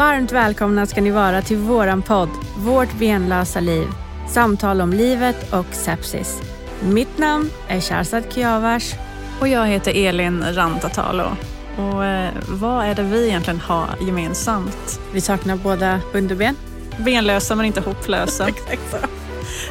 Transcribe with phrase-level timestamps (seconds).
[0.00, 3.88] Varmt välkomna ska ni vara till våran podd Vårt benlösa liv.
[4.28, 6.42] Samtal om livet och sepsis.
[6.82, 8.94] Mitt namn är Sharzad Kiavars.
[9.40, 11.24] Och jag heter Elin Rantatalo.
[11.76, 15.00] Och eh, vad är det vi egentligen har gemensamt?
[15.12, 16.56] Vi saknar båda underben.
[16.98, 18.48] Benlösa men inte hopplösa.
[18.48, 18.96] Exakt så.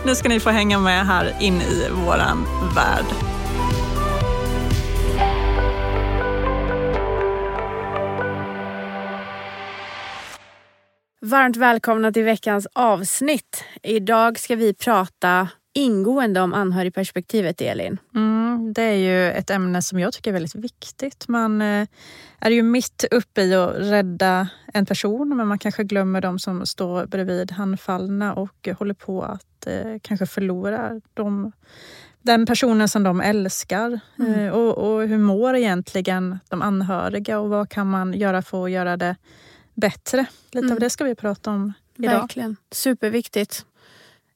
[0.06, 3.39] Nu ska ni få hänga med här in i våran värld.
[11.30, 13.64] Varmt välkomna till veckans avsnitt.
[13.84, 17.98] Idag ska vi prata ingående om anhörigperspektivet, Elin.
[18.16, 21.28] Mm, det är ju ett ämne som jag tycker är väldigt viktigt.
[21.28, 21.88] Man eh,
[22.40, 26.66] är ju mitt uppe i att rädda en person men man kanske glömmer de som
[26.66, 31.52] står bredvid handfallna och håller på att eh, kanske förlora dem
[32.22, 34.00] den personen som de älskar.
[34.20, 34.40] Mm.
[34.40, 38.72] Eh, och, och hur mår egentligen de anhöriga och vad kan man göra för att
[38.72, 39.16] göra det
[39.80, 40.26] bättre?
[40.52, 40.72] Lite Mm.
[40.74, 42.12] av det ska vi prata om idag.
[42.20, 42.56] Verkligen.
[42.72, 43.66] Superviktigt.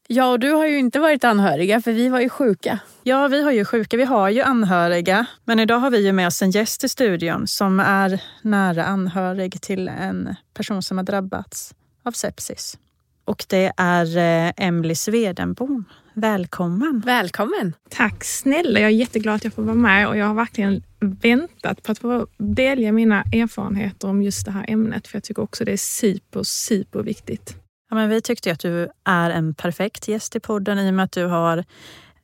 [0.08, 2.80] Jag och du har ju inte varit anhöriga för vi var ju sjuka.
[3.03, 5.25] Ja, vi har ju sjuka, vi har ju anhöriga.
[5.45, 9.61] Men idag har vi ju med oss en gäst i studion som är nära anhörig
[9.61, 12.77] till en person som har drabbats av sepsis.
[13.25, 15.86] Och det är eh, Emily Swedenbom.
[16.14, 17.00] Välkommen!
[17.06, 17.73] Välkommen!
[17.89, 21.83] Tack snälla, jag är jätteglad att jag får vara med och jag har verkligen väntat
[21.83, 25.66] på att få delge mina erfarenheter om just det här ämnet för jag tycker också
[25.66, 27.55] det är super, super viktigt.
[27.89, 30.94] Ja, men vi tyckte ju att du är en perfekt gäst i podden i och
[30.94, 31.64] med att du har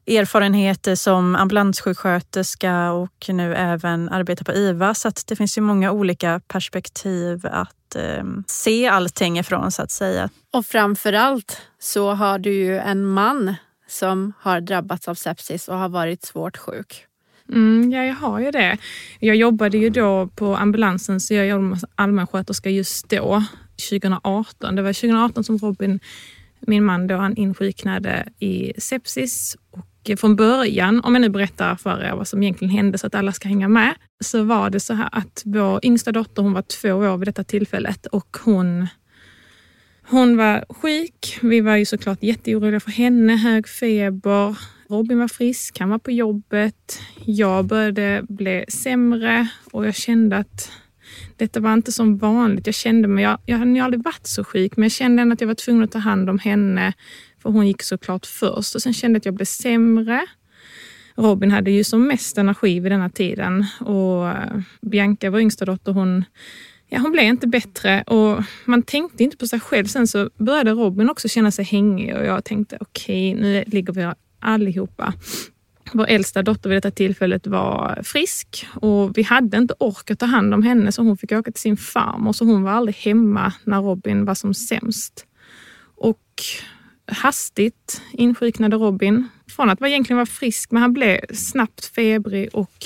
[0.07, 4.93] erfarenheter som ambulanssjuksköterska och nu även arbetar på IVA.
[4.93, 9.91] Så att det finns ju många olika perspektiv att eh, se allting ifrån så att
[9.91, 10.29] säga.
[10.53, 13.55] Och framförallt så har du ju en man
[13.89, 17.05] som har drabbats av sepsis och har varit svårt sjuk.
[17.53, 18.77] Mm, ja, jag har ju det.
[19.19, 23.43] Jag jobbade ju då på ambulansen så jag jobbade som allmänsköterska just då,
[23.89, 24.75] 2018.
[24.75, 25.99] Det var 2018 som Robin,
[26.59, 29.57] min man, då han insjuknade i sepsis.
[29.71, 33.15] Och från början, om jag nu berättar för er vad som egentligen hände så att
[33.15, 33.93] alla ska hänga med,
[34.23, 37.43] så var det så här att vår yngsta dotter, hon var två år vid detta
[37.43, 38.87] tillfället och hon
[40.09, 41.39] hon var sjuk.
[41.41, 43.35] Vi var ju såklart jätteoroliga för henne.
[43.35, 44.57] Hög feber.
[44.89, 45.79] Robin var frisk.
[45.79, 47.01] Han var på jobbet.
[47.25, 50.71] Jag började bli sämre och jag kände att
[51.37, 52.65] detta var inte som vanligt.
[52.65, 55.41] Jag kände mig, jag, jag hade aldrig varit så sjuk, men jag kände ändå att
[55.41, 56.93] jag var tvungen att ta hand om henne.
[57.41, 60.25] För hon gick såklart först och sen kände jag att jag blev sämre.
[61.15, 65.91] Robin hade ju som mest energi vid denna tiden och eh, Bianca, vår yngsta dotter,
[65.91, 66.25] hon
[66.91, 69.85] Ja, hon blev inte bättre och man tänkte inte på sig själv.
[69.85, 73.93] Sen så började Robin också känna sig hängig och jag tänkte okej, okay, nu ligger
[73.93, 75.13] vi allihopa.
[75.93, 80.53] Vår äldsta dotter vid detta tillfället var frisk och vi hade inte orkat ta hand
[80.53, 83.81] om henne så hon fick åka till sin farmor så hon var aldrig hemma när
[83.81, 85.25] Robin var som sämst.
[85.95, 86.25] Och
[87.05, 89.27] hastigt insjuknade Robin.
[89.47, 92.85] Från att egentligen vara frisk men han blev snabbt febrig och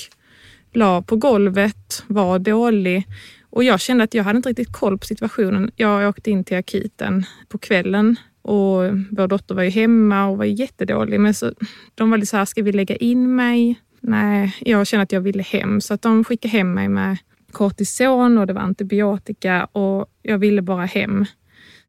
[0.73, 3.07] la på golvet, var dålig
[3.55, 5.71] och jag kände att jag hade inte riktigt koll på situationen.
[5.75, 8.81] Jag åkte in till akuten på kvällen och
[9.11, 11.19] vår dotter var ju hemma och var jättedålig.
[11.19, 11.53] Men så,
[11.95, 13.79] de var lite så här, ska vi lägga in mig?
[14.01, 17.17] Nej, jag kände att jag ville hem så att de skickade hem mig med
[17.51, 21.25] kortison och det var antibiotika och jag ville bara hem.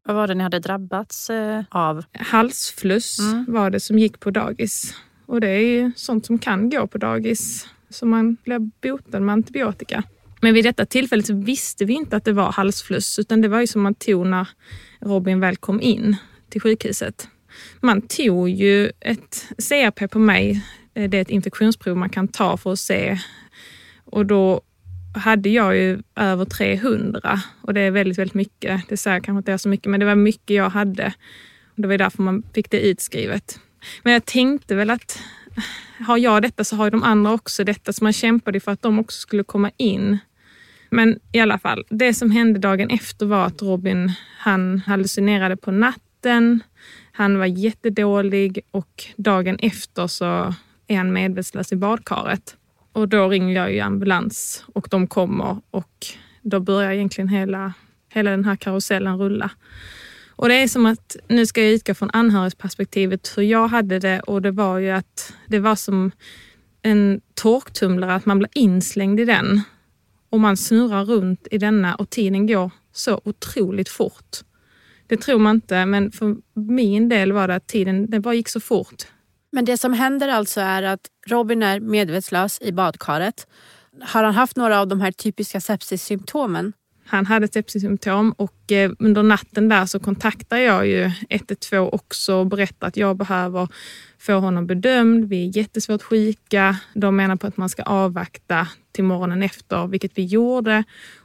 [0.05, 2.03] Vad var det ni hade drabbats eh, av?
[2.13, 3.45] Halsfluss Mm.
[3.47, 4.93] var det som gick på dagis.
[5.25, 7.67] Och det är ju sånt som kan gå på dagis.
[7.89, 10.03] Så man blir botad med antibiotika.
[10.45, 13.59] Men vid detta tillfället så visste vi inte att det var halsfluss utan det var
[13.59, 14.47] ju som man tog när
[14.99, 16.15] Robin väl kom in
[16.49, 17.27] till sjukhuset.
[17.81, 20.61] Man tog ju ett CRP på mig.
[20.93, 23.19] Eh, det är ett infektionsprov man kan ta för att se.
[24.05, 24.61] Och då
[25.15, 28.81] hade jag ju över 300 och det är väldigt, väldigt mycket.
[28.89, 31.13] Det säger kanske inte är så mycket, men det var mycket jag hade.
[31.75, 33.59] Och det var därför man fick det utskrivet.
[34.03, 35.19] Men jag tänkte väl att
[36.07, 38.81] har jag detta så har ju de andra också detta, så man kämpade för att
[38.81, 40.19] de också skulle komma in.
[40.95, 45.71] Men i alla fall, det som hände dagen efter var att Robin, han hallucinerade på
[45.71, 46.63] natten.
[47.11, 50.53] Han var jättedålig och dagen efter så
[50.87, 52.55] är han medvetslös i badkaret.
[52.91, 56.05] Och då ringer jag ju ambulans och de kommer och
[56.41, 57.73] då börjar egentligen hela,
[58.09, 59.49] hela den här karusellen rulla.
[60.29, 64.19] Och det är som att nu ska jag utgå från anhörigsperspektivet hur jag hade det
[64.19, 66.11] och det var ju att det var som
[66.81, 69.61] en torktumlare, att man blir inslängd i den
[70.35, 74.37] och man snurrar runt i denna och tiden går så otroligt fort.
[75.07, 78.49] Det tror man inte, men för min del var det att tiden det bara gick
[78.49, 79.03] så fort.
[79.51, 83.47] Men det som händer alltså är att Robin är medvetslös i badkaret.
[84.01, 86.73] Har han haft några av de här typiska sepsissymptomen?
[87.05, 92.47] Han hade sepsisymptom och eh, under natten där så kontaktar jag ju 112 också och
[92.47, 93.67] berättar att jag behöver
[94.19, 95.25] få honom bedömd.
[95.25, 96.77] Vi är jättesvårt sjuka.
[96.93, 100.83] De menar på att man ska avvakta till morgonen efter, vilket vi gjorde.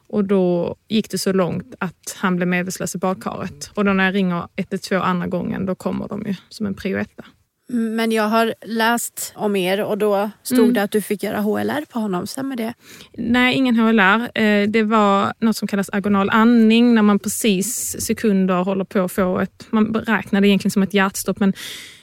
[0.08, 3.70] Och då gick det så långt att han blev medvetslös i badkaret.
[3.74, 6.98] Och då när jag ringer 112 andra gången, då kommer de ju som en prio
[6.98, 7.24] etta.
[7.72, 10.74] Men jag har läst om er och då stod mm.
[10.74, 12.26] det att du fick göra HLR på honom.
[12.26, 12.74] Stämmer det?
[13.12, 14.38] Nej, ingen HLR.
[14.42, 19.12] Eh, det var något som kallas agonal andning när man precis sekunder håller på att
[19.12, 19.66] få ett...
[19.70, 21.52] Man räknade egentligen som ett hjärtstopp men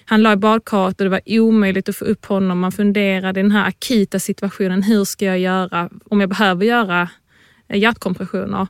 [0.06, 2.60] han la i badkaret och det var omöjligt att få upp honom.
[2.60, 4.84] Man funderade i den här akuta situationen.
[4.84, 7.10] Hur ska jag göra om jag behöver göra
[7.74, 8.68] hjärtkompressioner?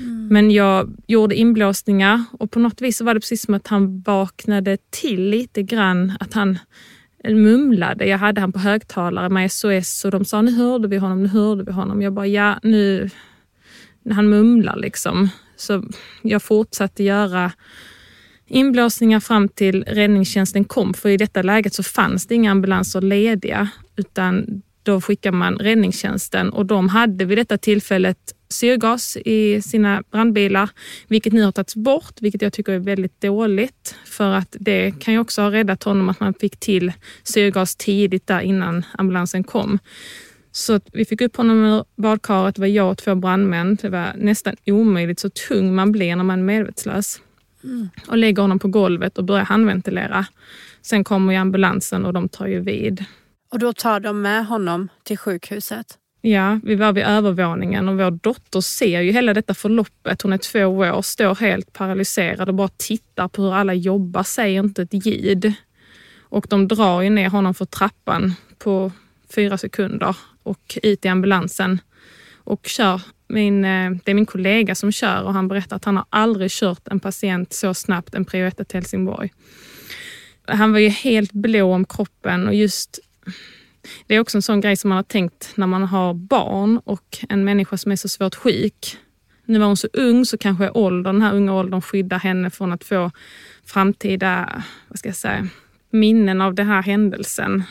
[0.00, 0.28] Mm.
[0.30, 4.78] Men jag gjorde inblåsningar och på något vis var det precis som att han vaknade
[4.90, 6.12] till lite grann.
[6.20, 6.58] Att han
[7.24, 8.06] mumlade.
[8.06, 11.28] Jag hade han på högtalare med SOS och de sa nu hörde vi honom, nu
[11.28, 12.02] hörde vi honom.
[12.02, 13.10] Jag bara ja, nu...
[14.10, 15.28] Han mumlar liksom.
[15.56, 15.84] Så
[16.22, 17.52] jag fortsatte göra
[18.46, 20.94] inblåsningar fram till räddningstjänsten kom.
[20.94, 26.50] För i detta läget så fanns det inga ambulanser lediga utan då skickar man räddningstjänsten
[26.50, 28.18] och de hade vid detta tillfället
[28.48, 30.70] syrgas i sina brandbilar,
[31.08, 33.94] vilket nu har tagits bort, vilket jag tycker är väldigt dåligt.
[34.04, 36.92] För att det kan ju också ha räddat honom att man fick till
[37.22, 39.78] syrgas tidigt där innan ambulansen kom.
[40.52, 43.76] Så vi fick upp honom ur badkaret, det var jag och två brandmän.
[43.82, 47.20] Det var nästan omöjligt så tung man blir när man är medvetslös.
[47.64, 47.88] Mm.
[48.08, 50.26] Och lägger honom på golvet och börjar handventilera.
[50.82, 53.04] Sen kommer ju ambulansen och de tar ju vid.
[53.52, 55.98] Och då tar de med honom till sjukhuset?
[56.20, 60.22] Ja, vi var vid övervåningen och vår dotter ser ju hela detta förloppet.
[60.22, 64.60] Hon är två år, står helt paralyserad och bara tittar på hur alla jobbar, säger
[64.60, 65.52] inte ett ljud.
[66.20, 68.92] Och de drar ju ner honom för trappan på
[69.34, 71.80] fyra sekunder och ut i ambulansen
[72.36, 73.02] och kör.
[73.28, 76.50] Min, eh, det är min kollega som kör och han berättar att han har aldrig
[76.50, 79.32] kört en patient så snabbt en prio till Helsingborg.
[80.46, 83.00] Han var ju helt blå om kroppen och just
[84.06, 87.18] det är också en sån grej som man har tänkt när man har barn och
[87.28, 88.98] en människa som är så svårt sjuk.
[89.44, 92.72] Nu var hon så ung så kanske åldern, den här unga åldern skyddar henne från
[92.72, 93.10] att få
[93.64, 95.48] framtida vad ska jag säga,
[95.90, 97.62] minnen av den här händelsen.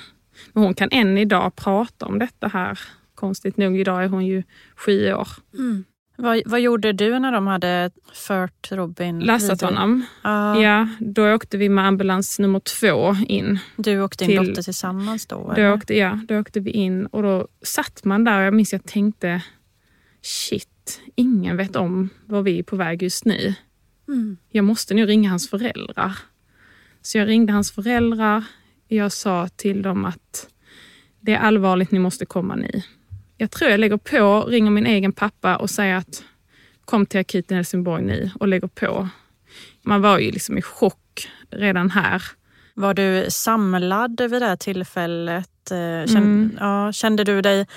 [0.53, 2.79] Men hon kan än idag prata om detta här.
[3.15, 4.43] Konstigt nog, idag är hon ju
[4.75, 5.27] sju år.
[5.53, 5.83] Mm.
[6.19, 9.19] Vad, vad, gjorde du när de hade fört Robin?
[9.19, 10.05] Lastat honom.
[10.21, 10.55] Ah.
[10.55, 13.59] Ja, då åkte vi med ambulans nummer två in.
[13.75, 15.53] Du och din till, dotter tillsammans då?
[15.55, 18.73] då åkte, ja, då åkte vi in och då satt man där och jag minns
[18.73, 19.41] jag tänkte
[20.21, 23.55] shit, ingen vet om var vi är på väg just nu.
[24.07, 24.37] Mm.
[24.49, 26.17] Jag måste nu ringa hans föräldrar.
[27.01, 28.43] Så jag ringde hans föräldrar.
[28.87, 30.49] Jag sa till dem att
[31.19, 32.83] det är allvarligt, ni måste komma ni.
[33.37, 36.23] Jag tror jag lägger på, ringer min egen pappa och säger att
[36.85, 39.09] kom till akuten i Helsingborg nu och lägger på.
[39.81, 42.23] Man var ju liksom i chock redan här.
[42.73, 45.71] Var du samlad vid det här tillfället?
[45.71, 46.57] Eh, kände, mm.
[46.59, 47.67] ja, kände du dig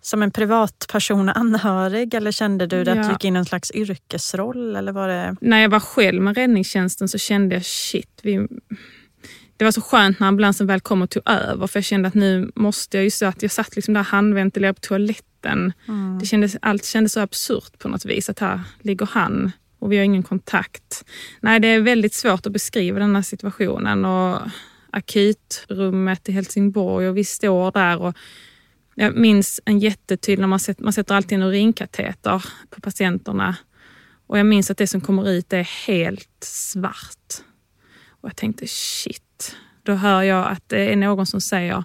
[0.00, 2.92] som en privatperson anhörig eller kände du ja.
[2.92, 4.76] att du gick in i en slags yrkesroll?
[4.76, 5.36] Eller var det...
[5.40, 8.48] När jag var själv med räddningstjänsten så kände jag shit, vi,
[9.60, 12.14] det var så skönt när ambulansen väl kom och tog över för jag kände att
[12.14, 15.72] nu måste jag ju så att jag satt liksom där handventilerad på toaletten.
[15.88, 16.18] Mm.
[16.18, 19.96] Det kändes, allt kändes så absurt på något vis att här ligger han och vi
[19.96, 21.04] har ingen kontakt.
[21.40, 24.40] Nej, det är väldigt svårt att beskriva den här situationen och
[24.90, 28.16] akutrummet i Helsingborg och vi står där och
[28.94, 33.56] jag minns en jättetydlig, man sätter, man sätter alltid en urinkateter på patienterna
[34.26, 37.32] och jag minns att det som kommer ut är helt svart.
[38.08, 39.22] Och jag tänkte shit,
[39.82, 41.84] då hör jag att det är någon som säger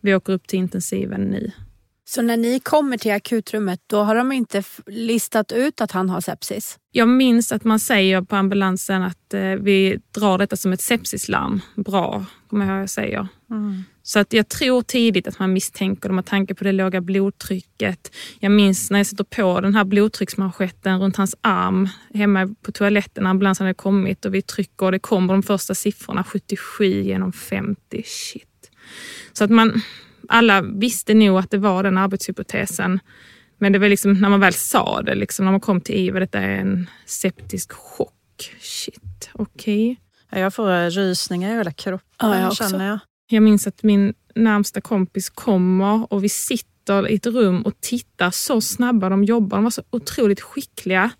[0.00, 1.50] vi åker upp till intensiven nu.
[2.06, 6.20] Så när ni kommer till akutrummet, då har de inte listat ut att han har
[6.20, 6.78] sepsis?
[6.90, 11.60] Jag minns att man säger på ambulansen att eh, vi drar detta som ett sepsislarm.
[11.74, 13.28] Bra, kommer jag ihåg jag säger.
[13.50, 13.84] Mm.
[14.06, 18.14] Så att jag tror tidigt att man misstänker det med tanke på det låga blodtrycket.
[18.40, 23.24] Jag minns när jag sätter på den här blodtrycksmanschetten runt hans arm hemma på toaletten
[23.24, 27.32] när ambulansen hade kommit och vi trycker och det kommer de första siffrorna 77 genom
[27.32, 28.02] 50.
[28.04, 28.70] Shit.
[29.32, 29.82] Så att man,
[30.28, 33.00] alla visste nog att det var den arbetshypotesen.
[33.58, 36.20] Men det var liksom när man väl sa det, liksom, när man kom till IVA,
[36.20, 38.10] detta är en septisk chock.
[38.60, 39.98] Shit, okej.
[40.30, 40.40] Okay.
[40.42, 42.98] Jag får rysningar i hela kroppen ja, jag känner jag.
[43.34, 48.30] Jag minns att min närmsta kompis kommer och vi sitter i ett rum och tittar
[48.30, 49.56] så snabba de jobbar.
[49.56, 51.10] De var så otroligt skickliga.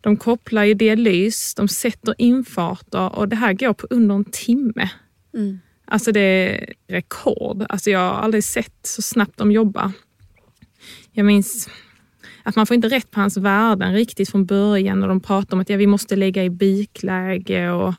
[0.00, 4.90] De kopplar i dialys, de sätter infarter och det här går på under en timme.
[5.34, 5.60] Mm.
[5.84, 7.66] Alltså det är rekord.
[7.68, 9.92] Alltså jag har aldrig sett så snabbt de jobbar.
[11.12, 11.68] Jag minns
[12.42, 15.60] att man får inte rätt på hans värden riktigt från början och de pratar om
[15.60, 17.94] att ja, vi måste lägga i bikläge och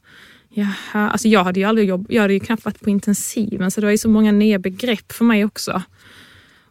[0.50, 3.82] Jaha, alltså jag hade ju aldrig jobb, jag hade ju knappt varit på intensiven så
[3.82, 5.84] det var ju så många nya begrepp för mig också.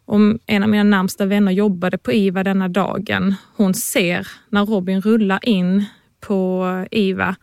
[0.04, 5.00] Om en av mina närmsta vänner jobbade på IVA denna dagen, hon ser när Robin
[5.00, 5.84] rullar in
[6.20, 7.36] på IVA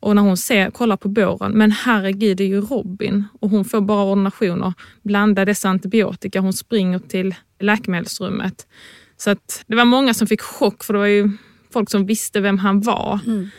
[0.00, 3.64] och när hon ser, kollar på båren, men herregud det är ju Robin och hon
[3.64, 4.72] får bara ordinationer,
[5.02, 8.66] blanda dessa antibiotika, hon springer till läkemedelsrummet.
[9.16, 11.30] Så att det var många som fick chock för det var ju
[11.72, 13.20] folk som visste vem han var.
[13.26, 13.50] Mm.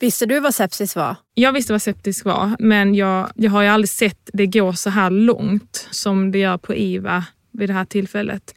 [0.00, 1.16] Visste du vad sepsis var?
[1.34, 4.90] Jag visste vad sepsis var, men jag, jag har ju aldrig sett det gå så
[4.90, 8.54] här långt som det gör på IVA vid det här tillfället.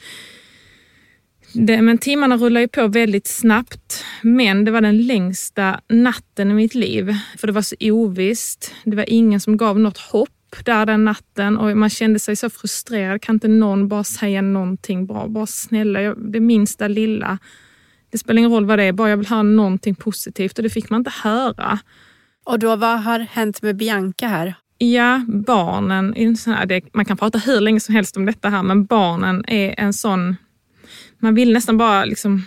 [1.54, 4.06] Det, men timmarna rullar ju på väldigt snabbt.
[4.22, 7.16] Men det var den längsta natten i mitt liv.
[7.38, 8.74] För det var så ovisst.
[8.84, 10.30] Det var ingen som gav något hopp
[10.64, 13.22] där den natten och man kände sig så frustrerad.
[13.22, 15.28] Kan inte någon bara säga någonting bra?
[15.28, 17.38] Bara snälla, det minsta lilla.
[18.12, 20.70] Det spelar ingen roll vad det är, bara jag vill ha någonting positivt och det
[20.70, 21.80] fick man inte höra.
[22.44, 24.56] Och då, vad har hänt med Bianca här?
[24.77, 26.15] Ja, barnen,
[26.94, 30.36] man kan prata hur länge som helst om detta här, men barnen är en sån...
[31.20, 32.44] Man vill nästan bara liksom...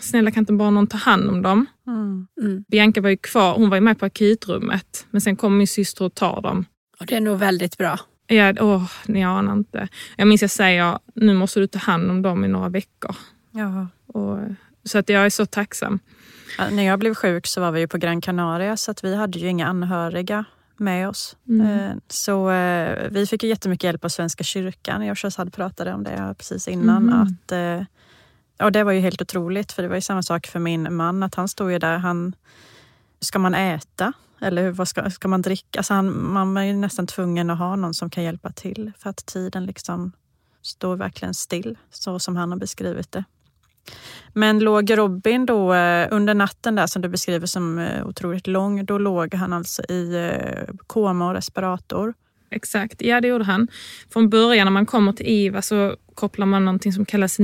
[0.00, 1.66] Snälla kan inte bara någon ta hand om dem?
[1.86, 2.26] Mm.
[2.40, 2.64] Mm.
[2.68, 6.04] Bianca var ju kvar, hon var ju med på akutrummet, men sen kom min syster
[6.04, 6.64] och tar dem.
[7.00, 7.98] Och det är nog väldigt bra.
[8.26, 9.88] Ja, åh, ni anar inte.
[10.16, 13.16] Jag minns jag säger, nu måste du ta hand om dem i några veckor.
[13.52, 13.86] Ja.
[14.06, 14.38] Och,
[14.84, 15.98] så att jag är så tacksam.
[16.58, 19.14] Ja, när jag blev sjuk så var vi ju på Gran Canaria så att vi
[19.14, 20.44] hade ju inga anhöriga
[20.76, 21.36] med oss.
[21.48, 21.66] Mm.
[21.66, 25.06] Eh, så eh, vi fick ju jättemycket hjälp av Svenska kyrkan.
[25.06, 27.08] Jag och Shazad pratade om det precis innan.
[27.08, 27.22] Mm.
[27.22, 27.86] Att, eh,
[28.66, 31.22] och det var ju helt otroligt för det var ju samma sak för min man.
[31.22, 31.96] Att han stod ju där.
[31.96, 32.34] Han,
[33.20, 34.12] ska man äta?
[34.40, 35.78] Eller vad ska, ska man dricka?
[35.78, 39.10] Alltså han, man är ju nästan tvungen att ha någon som kan hjälpa till för
[39.10, 40.12] att tiden liksom
[40.62, 43.24] står verkligen still så som han har beskrivit det.
[44.32, 48.84] Men låg Robin då eh, under natten där som du beskriver som eh, otroligt lång,
[48.84, 52.14] då låg han alltså i eh, koma och respirator?
[52.50, 53.68] Exakt, ja det gjorde han.
[54.12, 57.38] Från början när man kommer till IVA så kopplar man någonting som kallas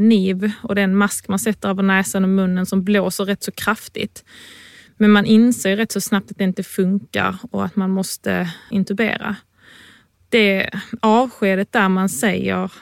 [0.00, 3.42] NIV och det är en mask man sätter över näsan och munnen som blåser rätt
[3.42, 4.24] så kraftigt.
[4.96, 9.36] Men man inser rätt så snabbt att det inte funkar och att man måste intubera.
[10.28, 12.72] Det avskedet där man säger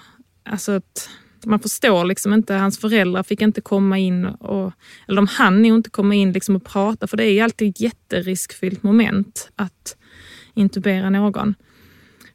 [0.44, 1.08] alltså att
[1.46, 4.72] man förstår liksom inte, hans föräldrar fick inte komma in, och,
[5.08, 7.80] eller de hann inte komma in liksom och prata för det är ju alltid ett
[7.80, 9.96] jätteriskfyllt moment att
[10.54, 11.54] intubera någon.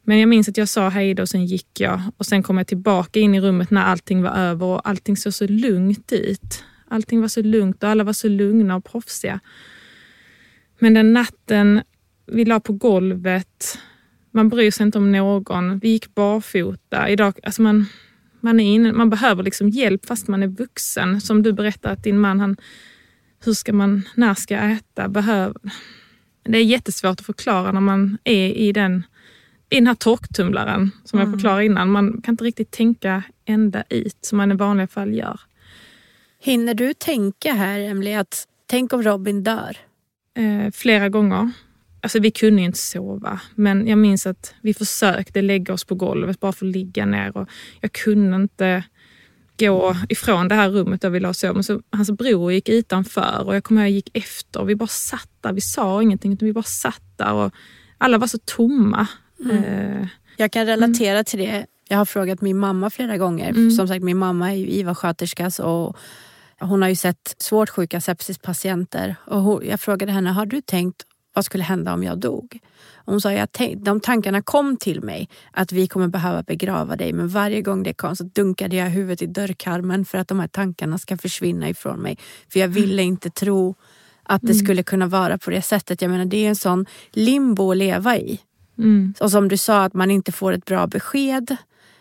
[0.02, 2.58] Men jag minns att jag sa hej då och sen gick jag och sen kom
[2.58, 6.64] jag tillbaka in i rummet när allting var över och allting såg så lugnt ut.
[6.88, 9.40] Allting var så lugnt och alla var så lugna och proffsiga.
[10.78, 11.82] Men den natten
[12.26, 13.78] vi la på golvet,
[14.30, 15.78] man bryr sig inte om någon.
[15.78, 17.08] Vi gick barfota.
[17.08, 17.86] Idag, alltså man,
[18.40, 21.20] man, är inne, man behöver liksom hjälp fast man är vuxen.
[21.20, 22.56] Som du berättade att din man, han,
[23.44, 25.08] hur ska man, när ska jag äta?
[25.08, 25.60] Behöver.
[26.42, 29.02] Det är jättesvårt att förklara när man är i den,
[29.70, 31.30] i den här torktumlaren som mm.
[31.30, 31.90] jag förklarade innan.
[31.90, 35.40] Man kan inte riktigt tänka ända ut som man i vanliga fall gör.
[36.42, 39.76] Hinner du tänka här, Emily, att tänk om Robin dör?
[40.34, 41.50] Eh, flera gånger.
[42.02, 45.94] Alltså vi kunde ju inte sova, men jag minns att vi försökte lägga oss på
[45.94, 47.48] golvet bara för att ligga ner och
[47.80, 48.84] jag kunde inte
[49.58, 51.54] gå ifrån det här rummet där vi låg och sov.
[51.54, 54.64] Men så, hans bror gick utanför och jag kommer ihåg jag gick efter.
[54.64, 55.52] Vi bara satt där.
[55.52, 57.52] Vi sa ingenting utan vi bara satt där och
[57.98, 59.06] alla var så tomma.
[59.44, 59.64] Mm.
[59.64, 61.24] Eh, jag kan relatera mm.
[61.24, 61.66] till det.
[61.88, 63.50] Jag har frågat min mamma flera gånger.
[63.50, 63.70] Mm.
[63.70, 65.96] Som sagt, min mamma är ju IVA-sköterska och
[66.60, 69.16] hon har ju sett svårt sjuka sepsispatienter.
[69.26, 71.02] Och hon, jag frågade henne, har du tänkt
[71.34, 72.60] vad skulle hända om jag dog?
[73.10, 77.28] hon sa att de tankarna kom till mig att vi kommer behöva begrava dig men
[77.28, 80.98] varje gång det kom så dunkade jag huvudet i dörrkarmen för att de här tankarna
[80.98, 82.18] ska försvinna ifrån mig.
[82.52, 83.74] För jag ville inte tro
[84.22, 84.64] att det mm.
[84.64, 86.02] skulle kunna vara på det sättet.
[86.02, 88.40] Jag menar det är en sån limbo att leva i.
[88.78, 89.14] Mm.
[89.20, 91.56] Och som du sa att man inte får ett bra besked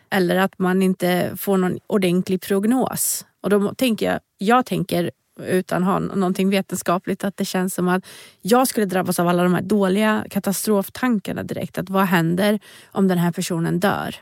[0.10, 3.26] eller att man inte får någon ordentlig prognos.
[3.42, 5.12] Och då tänker jag, jag tänker
[5.48, 8.06] utan ha någonting vetenskapligt att det känns som att
[8.42, 11.78] jag skulle drabbas av alla de här dåliga katastroftankarna direkt.
[11.78, 12.60] Att vad händer
[12.92, 14.16] om den här personen dör?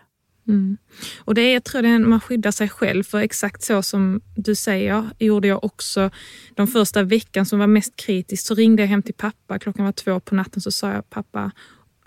[0.48, 0.78] Mm.
[1.20, 4.56] Och det är, jag tror det man skyddar sig själv för exakt så som du
[4.56, 6.10] säger gjorde jag också.
[6.56, 9.60] De första veckan som var mest kritisk så ringde jag hem till pappa.
[9.60, 11.52] Klockan var två på natten så sa jag pappa,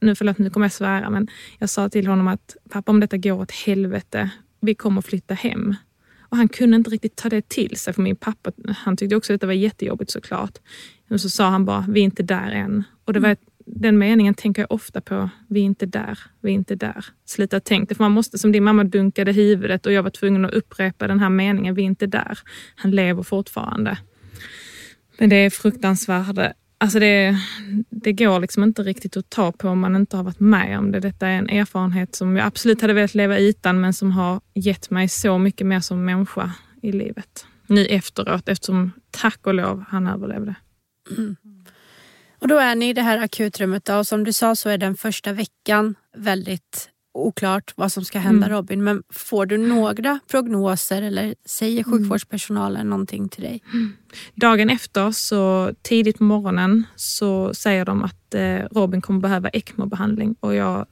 [0.00, 3.17] nu förlåt nu kommer jag svära men jag sa till honom att pappa om detta
[3.17, 5.75] går åt helvete, vi kommer flytta hem.
[6.30, 9.34] Och han kunde inte riktigt ta det till sig för min pappa, han tyckte också
[9.34, 10.58] att det var jättejobbigt såklart.
[11.08, 12.84] Men så sa han bara, vi är inte där än.
[13.04, 13.40] Och det var ett
[13.72, 15.30] den meningen tänker jag ofta på.
[15.49, 17.04] Vi är inte där, vi är inte där.
[17.25, 17.94] Sluta tänk det.
[17.94, 21.20] För man måste, som din mamma dunkade huvudet och jag var tvungen att upprepa den
[21.20, 21.75] här meningen.
[21.75, 22.38] Vi är inte där.
[22.75, 23.99] Han lever fortfarande.
[25.18, 26.37] Men det är fruktansvärt.
[26.82, 27.37] Alltså det,
[27.90, 30.92] det går liksom inte riktigt att ta på om man inte har varit med om
[30.92, 31.00] det.
[31.00, 34.90] Detta är en erfarenhet som jag absolut hade velat leva utan men som har gett
[34.90, 37.46] mig så mycket mer som människa i livet.
[37.66, 40.54] Nu efteråt eftersom tack och lov han överlevde.
[41.16, 41.37] Mm.
[42.38, 44.78] Och då är ni i det här akutrummet då, och som du sa så är
[44.78, 46.90] den första veckan väldigt
[47.27, 48.57] oklart vad som ska hända mm.
[48.57, 48.85] Robin.
[48.85, 51.99] Men får du några prognoser eller säger mm.
[51.99, 52.91] sjukvårdspersonalen mm.
[52.91, 53.62] någonting till dig?
[53.73, 53.93] Mm.
[54.35, 60.35] Dagen efter, så tidigt på morgonen, så säger de att eh, Robin kommer behöva ECMO-behandling
[60.41, 60.87] och jag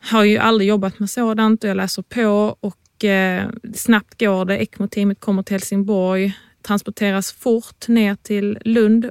[0.00, 4.58] har ju aldrig jobbat med sådant och jag läser på och eh, snabbt går det.
[4.58, 9.10] ECMO-teamet kommer till Helsingborg, transporteras fort ner till Lund.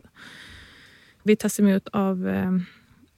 [1.23, 2.51] Vi tas emot av eh,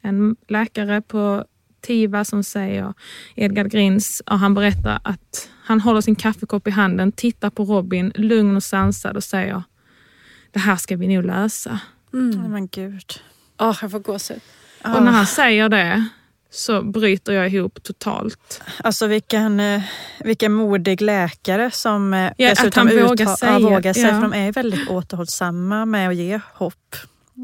[0.02, 1.46] en läkare på
[1.82, 2.94] TIVA som säger,
[3.36, 8.12] Edgar Grins, och han berättar att han håller sin kaffekopp i handen, tittar på Robin,
[8.16, 9.64] lugn och sansad och säger,
[10.52, 11.80] det här ska vi nog lösa.
[12.14, 12.46] Mm.
[12.46, 13.22] Oh, men gud.
[13.60, 14.42] Oh, jag får gåshud.
[14.86, 14.96] Oh.
[14.96, 16.06] Och när han säger det
[16.50, 18.62] så bryter jag ihop totalt.
[18.78, 19.82] Alltså vilken, eh,
[20.20, 23.60] vilken modig läkare som eh, ja, dessutom att han vågar säga.
[23.60, 24.04] vågar sig.
[24.04, 24.10] Ja.
[24.10, 26.96] För de är väldigt återhållsamma med att ge hopp.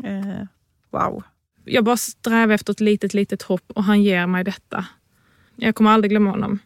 [0.03, 0.47] Eh,
[0.91, 1.23] wow
[1.65, 4.85] jag bara strävar efter ett litet, litet hopp och han ger mig detta.
[5.55, 6.59] Jag kommer aldrig glömma honom.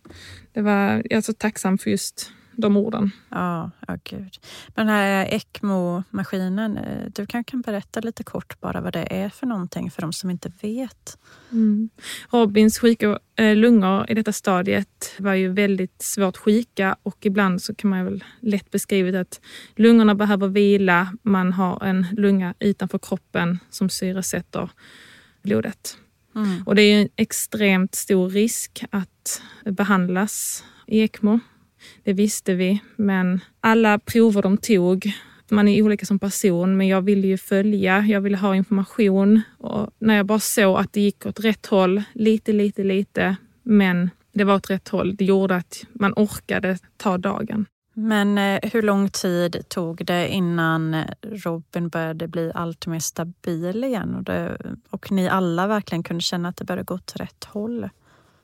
[0.53, 3.12] Det var, jag är så tacksam för just de orden.
[3.30, 4.38] Ja, oh, gud.
[4.68, 9.30] Men den här ECMO-maskinen, eh, du kanske kan berätta lite kort bara vad det är
[9.30, 11.18] för någonting för de som inte vet?
[11.51, 11.89] Mm.
[12.30, 17.75] Robins sjuka äh, lungor i detta stadiet var ju väldigt svårt sjuka och ibland så
[17.75, 19.42] kan man väl lätt beskriva att
[19.75, 21.13] lungorna behöver vila.
[21.24, 24.70] Man har en lunga utanför kroppen som syresätter
[25.42, 25.98] blodet.
[26.36, 26.63] Mm.
[26.66, 31.39] Och det är en extremt stor risk att behandlas i ECMO
[32.03, 35.13] det visste vi, men alla prover de tog
[35.51, 39.42] man är olika som person, men jag ville ju följa, jag ville ha information.
[39.57, 44.09] Och när jag bara såg att det gick åt rätt håll, lite, lite, lite, men
[44.33, 45.15] det var åt rätt håll.
[45.15, 47.65] Det gjorde att man orkade ta dagen.
[47.94, 54.15] Men eh, hur lång tid tog det innan Robin började bli allt mer stabil igen
[54.15, 54.57] och, det,
[54.89, 57.89] och ni alla verkligen kunde känna att det började gå åt rätt håll?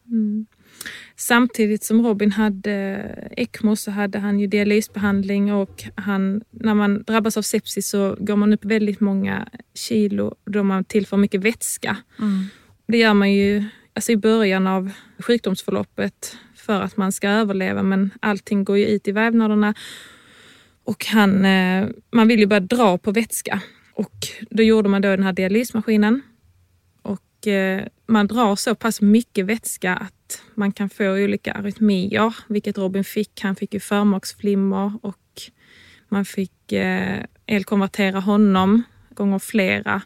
[0.07, 0.45] Mm.
[1.15, 2.73] Samtidigt som Robin hade
[3.37, 8.35] ECMO så hade han ju dialysbehandling och han, när man drabbas av sepsis så går
[8.35, 11.97] man upp väldigt många kilo då man tillför mycket vätska.
[12.19, 12.45] Mm.
[12.87, 18.11] Det gör man ju alltså i början av sjukdomsförloppet för att man ska överleva men
[18.19, 19.73] allting går ju ut i vävnaderna
[20.83, 23.61] och han, eh, man vill ju börja dra på vätska.
[23.93, 26.21] Och då gjorde man då den här dialysmaskinen
[27.01, 30.14] och eh, man drar så pass mycket vätska att
[30.55, 33.41] man kan få olika arytmier, vilket Robin fick.
[33.41, 35.41] Han fick ju förmaksflimmer och
[36.09, 40.01] man fick eh, elkonvertera honom gånger flera.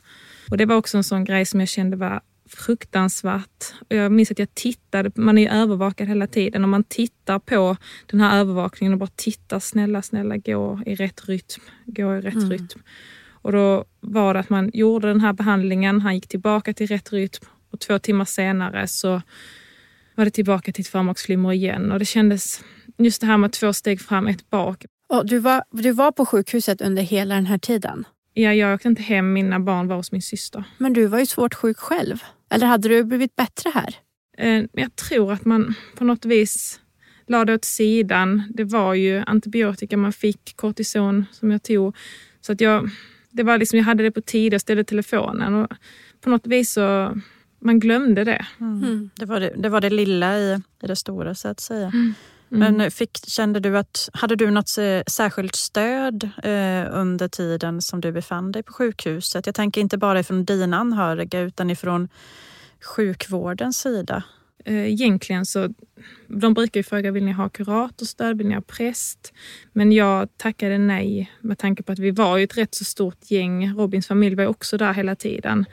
[0.51, 3.73] Och det var också en sån grej som jag kände var fruktansvärt.
[3.88, 7.77] Jag minns att jag tittade, man är ju övervakad hela tiden och man tittar på
[8.05, 12.34] den här övervakningen och bara tittar, snälla, snälla gå i rätt rytm, gå i rätt
[12.34, 12.49] mm.
[12.49, 12.82] rytm.
[13.41, 17.13] Och då var det att man gjorde den här behandlingen, han gick tillbaka till rätt
[17.13, 19.21] rytm och två timmar senare så
[20.19, 22.63] var det tillbaka till ett förmaksflimmer igen och det kändes
[22.97, 24.86] just det här med två steg fram, ett bak.
[25.10, 28.08] Och du, var, du var på sjukhuset under hela den här tiden?
[28.34, 29.34] Ja, jag åkte inte hem.
[29.34, 30.63] Mina barn var hos min syster.
[30.77, 32.23] Men du var ju svårt sjuk själv.
[32.49, 33.95] Eller hade du blivit bättre här?
[34.38, 36.79] Eh, jag tror att man på något vis
[37.27, 38.43] lade åt sidan.
[38.49, 41.95] Det var ju antibiotika man fick, kortison som jag tog.
[42.41, 42.89] Så att jag,
[43.32, 45.55] det var liksom, jag hade det på tid, jag ställde telefonen.
[45.55, 45.67] Och
[46.21, 47.17] på något vis så
[47.59, 48.45] man glömde det.
[48.59, 48.83] Mm.
[48.83, 49.09] mm.
[49.15, 51.87] Det, var det, det, var det lilla i, i det stora så att säga.
[51.87, 52.13] Mm.
[52.51, 52.75] Mm.
[52.75, 58.01] Men fick, kände du att, hade du något eh, särskilt stöd eh, under tiden som
[58.01, 59.45] du befann dig på sjukhuset?
[59.45, 62.09] Jag tänker inte bara från dina anhöriga utan ifrån
[62.95, 64.23] sjukvårdens sida.
[64.65, 65.69] Eh, egentligen så,
[66.27, 69.33] de brukar ju fråga, vill ni ha kuratorstöd, vill ni ha präst?
[69.73, 73.31] Men jag tackade nej med tanke på att vi var ju ett rätt så stort
[73.31, 73.73] gäng.
[73.73, 75.65] Robins familj var ju också där hela tiden.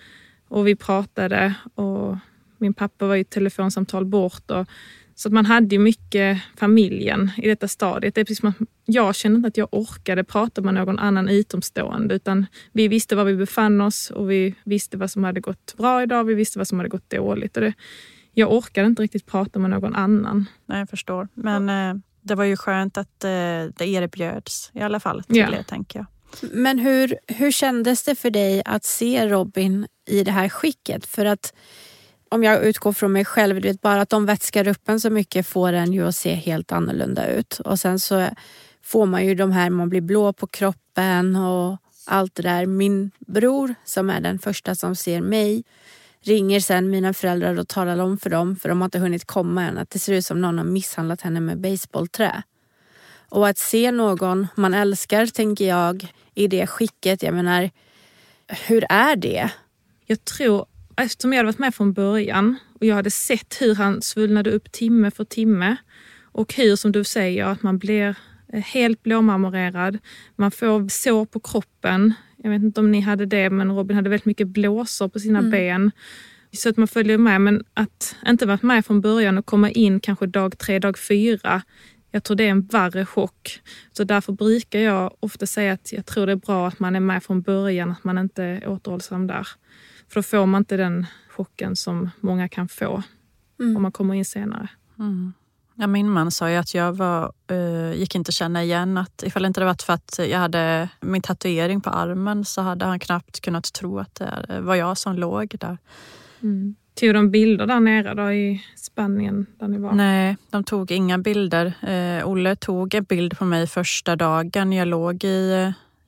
[0.49, 2.17] Och vi pratade och
[2.59, 4.51] min pappa var i ett telefonsamtal bort.
[4.51, 4.67] Och,
[5.15, 8.15] så att man hade ju mycket familjen i detta stadiet.
[8.15, 11.29] Det är precis som att jag kände inte att jag orkade prata med någon annan
[11.29, 15.75] utomstående utan vi visste var vi befann oss och vi visste vad som hade gått
[15.77, 17.57] bra idag vi visste vad som hade gått dåligt.
[17.57, 17.75] Och det,
[18.33, 20.45] jag orkade inte riktigt prata med någon annan.
[20.67, 21.29] Nej, jag förstår.
[21.35, 23.31] Men eh, det var ju skönt att eh,
[23.77, 25.55] det erbjöds i alla fall till ja.
[25.55, 26.07] er, tänker jag.
[26.41, 31.07] Men hur, hur kändes det för dig att se Robin i det här skicket?
[31.07, 31.55] För att
[32.29, 35.11] om jag utgår från mig själv, du vet, bara att de vätskar upp en så
[35.11, 37.61] mycket får en ju att se helt annorlunda ut.
[37.61, 38.29] Och sen så
[38.83, 42.67] får man ju de här, man blir blå på kroppen och allt det där.
[42.67, 45.65] Min bror som är den första som ser mig
[46.23, 49.62] ringer sen mina föräldrar och talar om för dem, för de har inte hunnit komma
[49.62, 52.43] än, att det ser ut som någon har misshandlat henne med baseballträ.
[53.29, 57.71] Och att se någon man älskar, tänker jag, i det skicket, jag menar,
[58.67, 59.51] hur är det?
[60.07, 64.03] Jag tror, eftersom jag hade varit med från början och jag hade sett hur han
[64.03, 65.77] svullnade upp timme för timme
[66.23, 68.17] och hur, som du säger, att man blir
[68.53, 69.99] helt blåmarmorerad.
[70.37, 72.15] Man får sår på kroppen.
[72.37, 75.39] Jag vet inte om ni hade det, men Robin hade väldigt mycket blåsor på sina
[75.39, 75.51] mm.
[75.51, 75.91] ben.
[76.53, 80.01] Så att man följer med, men att inte varit med från början och komma in
[80.01, 81.62] kanske dag tre, dag fyra.
[82.11, 83.61] Jag tror det är en värre chock.
[83.92, 87.01] Så därför brukar jag ofta säga att jag tror det är bra att man är
[87.01, 89.49] med från början, att man inte är återhållsam där.
[90.09, 93.03] För då får man inte den chocken som många kan få
[93.61, 93.77] mm.
[93.77, 94.69] om man kommer in senare.
[94.99, 95.33] Mm.
[95.75, 99.42] Ja, min man sa ju att jag var, uh, gick inte känna igen att ifall
[99.42, 102.99] det inte hade varit för att jag hade min tatuering på armen så hade han
[102.99, 105.79] knappt kunnat tro att det var jag som låg där.
[106.42, 106.77] Mm.
[107.01, 109.93] Tog de bilder där nere då i Spanien där ni var?
[109.93, 111.73] Nej, de tog inga bilder.
[111.83, 115.53] Eh, Olle tog en bild på mig första dagen jag låg i,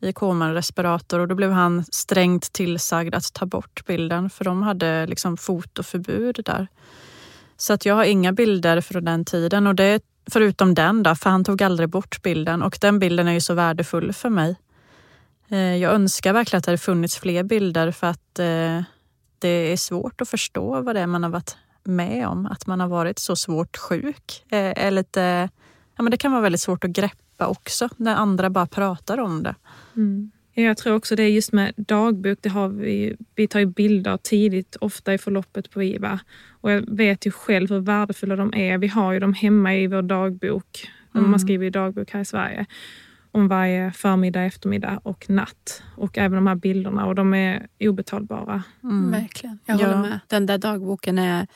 [0.01, 4.45] eh, i koman respirator och då blev han strängt tillsagd att ta bort bilden för
[4.45, 6.69] de hade liksom fotoförbud där.
[7.57, 11.31] Så att jag har inga bilder från den tiden och det förutom den då, för
[11.31, 14.57] han tog aldrig bort bilden och den bilden är ju så värdefull för mig.
[15.49, 18.83] Eh, jag önskar verkligen att det hade funnits fler bilder för att eh,
[19.39, 22.47] det är svårt att förstå vad det är man har varit med om.
[22.47, 24.45] Att man har varit så svårt sjuk.
[24.49, 25.49] Eh, är lite,
[25.97, 29.43] ja, men det kan vara väldigt svårt att greppa också när andra bara pratar om
[29.43, 29.55] det.
[29.97, 30.31] Mm.
[30.55, 34.17] Jag tror också det är just med dagbok, det har vi, vi tar ju bilder
[34.17, 36.21] tidigt, ofta i förloppet på IVA.
[36.61, 38.79] Och jag vet ju själv hur värdefulla de är.
[38.79, 41.31] Vi har ju dem hemma i vår dagbok, mm.
[41.31, 42.67] man skriver i dagbok här i Sverige
[43.39, 45.83] om varje förmiddag, eftermiddag och natt.
[45.97, 48.63] Och även de här bilderna och de är obetalbara.
[48.83, 49.11] Mm.
[49.11, 50.01] Verkligen, jag håller ja.
[50.01, 50.21] med.
[50.27, 51.47] Den där dagboken är,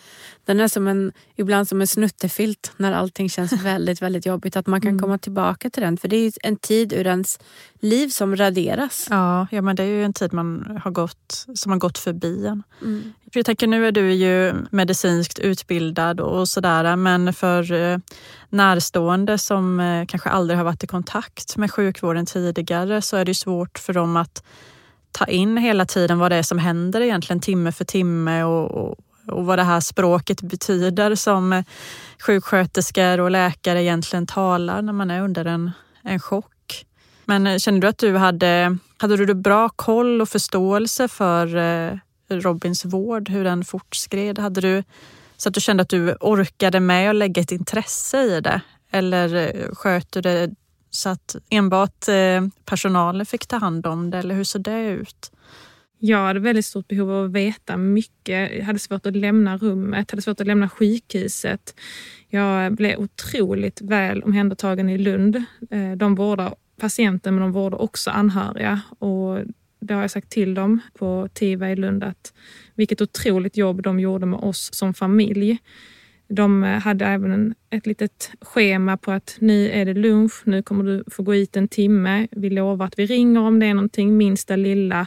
[0.44, 4.56] den är som en, ibland som en snuttefilt när allting känns väldigt, väldigt jobbigt.
[4.56, 5.02] Att man kan mm.
[5.02, 5.96] komma tillbaka till den.
[5.96, 7.38] För det är en tid ur ens
[7.80, 9.06] liv som raderas.
[9.10, 12.46] Ja, ja men det är ju en tid man har gått, som har gått förbi
[12.46, 12.62] en.
[12.82, 13.12] Mm.
[13.34, 17.98] Jag tänker, nu är du ju medicinskt utbildad och sådär, men för eh,
[18.52, 23.34] närstående som eh, kanske aldrig har varit i kontakt med sjukvården tidigare så är det
[23.34, 24.44] svårt för dem att
[25.12, 28.98] ta in hela tiden vad det är som händer egentligen timme för timme och, och,
[29.28, 31.64] och vad det här språket betyder som eh,
[32.18, 35.70] sjuksköterskor och läkare egentligen talar när man är under en,
[36.02, 36.86] en chock.
[37.24, 42.84] Men eh, känner du att du hade, hade du bra koll och förståelse för Robins
[42.84, 44.38] vård, hur den fortskred?
[44.38, 44.84] Hade du
[45.42, 48.60] så att du kände att du orkade med att lägga ett intresse i det?
[48.90, 50.50] Eller eh, sköt du det
[50.90, 54.18] så att enbart eh, personalen fick ta hand om det?
[54.18, 55.32] Eller hur såg det ut?
[55.98, 58.52] Jag hade väldigt stort behov av att veta mycket.
[58.56, 61.74] Jag hade svårt att lämna rummet, hade svårt att lämna sjukhuset.
[62.28, 65.36] Jag blev otroligt väl omhändertagen i Lund.
[65.70, 68.80] Eh, de vårdar patienten men de vårdar också anhöriga.
[68.98, 69.38] Och
[69.82, 72.32] det har jag sagt till dem på TIVA i Lund att
[72.74, 75.58] vilket otroligt jobb de gjorde med oss som familj.
[76.28, 80.84] De eh, hade även ett litet schema på att nu är det lunch, nu kommer
[80.84, 82.28] du få gå hit en timme.
[82.30, 85.06] Vi lovar att vi ringer om det är någonting, minsta lilla.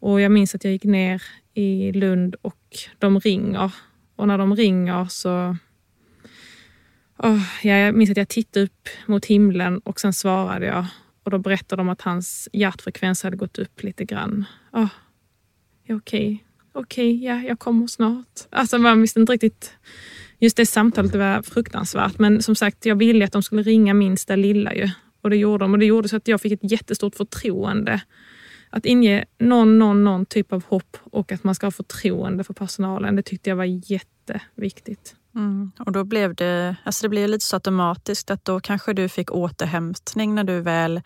[0.00, 1.22] Och jag minns att jag gick ner
[1.54, 3.72] i Lund och de ringer.
[4.16, 5.56] Och när de ringer så...
[7.18, 10.86] Oh, jag minns att jag tittade upp mot himlen och sen svarade jag
[11.28, 14.44] och då berättade de att hans hjärtfrekvens hade gått upp lite grann.
[14.72, 14.88] Oh,
[15.84, 16.38] okej, okay.
[16.72, 18.40] okej, okay, ja, jag kommer snart.
[18.50, 19.72] Alltså man visste inte riktigt.
[20.38, 22.18] Just det samtalet var fruktansvärt.
[22.18, 24.90] Men som sagt, jag ville att de skulle ringa minsta lilla ju.
[25.20, 25.72] Och det gjorde de.
[25.72, 28.00] Och det gjorde så att jag fick ett jättestort förtroende.
[28.70, 32.54] Att inge någon, någon, någon typ av hopp och att man ska ha förtroende för
[32.54, 33.16] personalen.
[33.16, 35.14] Det tyckte jag var jätteviktigt.
[35.34, 35.72] Mm.
[35.78, 39.30] Och då blev det, alltså det blev lite så automatiskt att då kanske du fick
[39.30, 41.00] återhämtning när du väl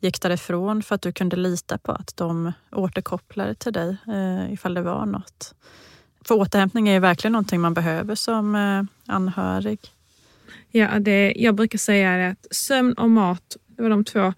[0.00, 4.74] gick därifrån för att du kunde lita på att de återkopplade till dig eh, ifall
[4.74, 5.54] det var något.
[6.24, 8.82] För återhämtning är ju verkligen någonting man behöver som eh,
[9.14, 9.78] anhörig.
[10.70, 14.32] Ja, det, jag brukar säga att sömn och mat, det var de två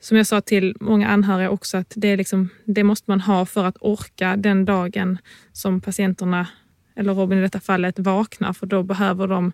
[0.00, 3.46] som jag sa till många anhöriga också, att det, är liksom, det måste man ha
[3.46, 5.18] för att orka den dagen
[5.52, 6.46] som patienterna
[6.96, 9.52] eller Robin i detta fallet, vaknar för då behöver de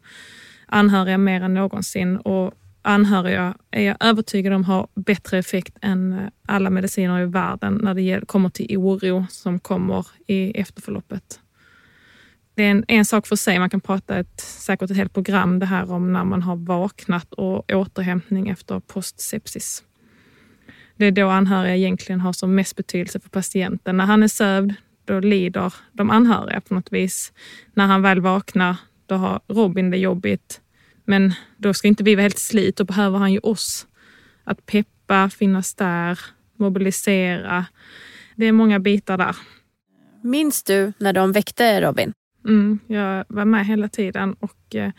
[0.66, 2.16] anhöriga mer än någonsin.
[2.16, 7.80] Och anhöriga är jag övertygad om har bättre effekt än eh, alla mediciner i världen
[7.82, 11.40] när det kommer till oro som kommer i efterförloppet.
[12.54, 15.58] Det är en, en sak för sig, man kan prata ett, säkert ett helt program
[15.58, 19.82] det här om när man har vaknat och återhämtning efter postsepsis.
[20.96, 23.96] Det är då anhöriga egentligen har som mest betydelse för patienten.
[23.96, 24.74] När han är sövd,
[25.06, 27.32] då lider de anhöriga på något vis.
[27.74, 30.60] När han väl vaknar, då har Robin det jobbigt.
[31.04, 33.86] Men då ska inte vi vara helt slit, då behöver han ju oss.
[34.44, 36.18] Att peppa, finnas där,
[36.56, 37.66] mobilisera.
[38.36, 39.36] Det är många bitar där.
[40.22, 42.12] Minns du när de väckte Robin?
[42.46, 44.90] Mm, jag var med hela tiden och eh,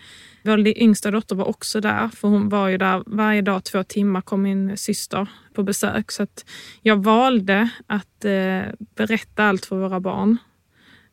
[0.43, 4.21] vår yngsta dotter var också där för hon var ju där varje dag två timmar
[4.21, 6.12] kom min syster på besök.
[6.12, 6.45] Så att
[6.81, 8.62] jag valde att eh,
[8.95, 10.38] berätta allt för våra barn.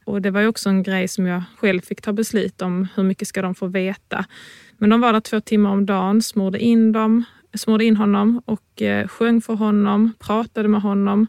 [0.04, 2.88] Och det var ju också en grej som jag själv fick ta beslut om.
[2.94, 4.24] Hur mycket ska de få veta?
[4.78, 8.82] Men de var där två timmar om dagen, smorde in, dem, smorde in honom och
[8.82, 11.26] eh, sjöng för honom, pratade med honom.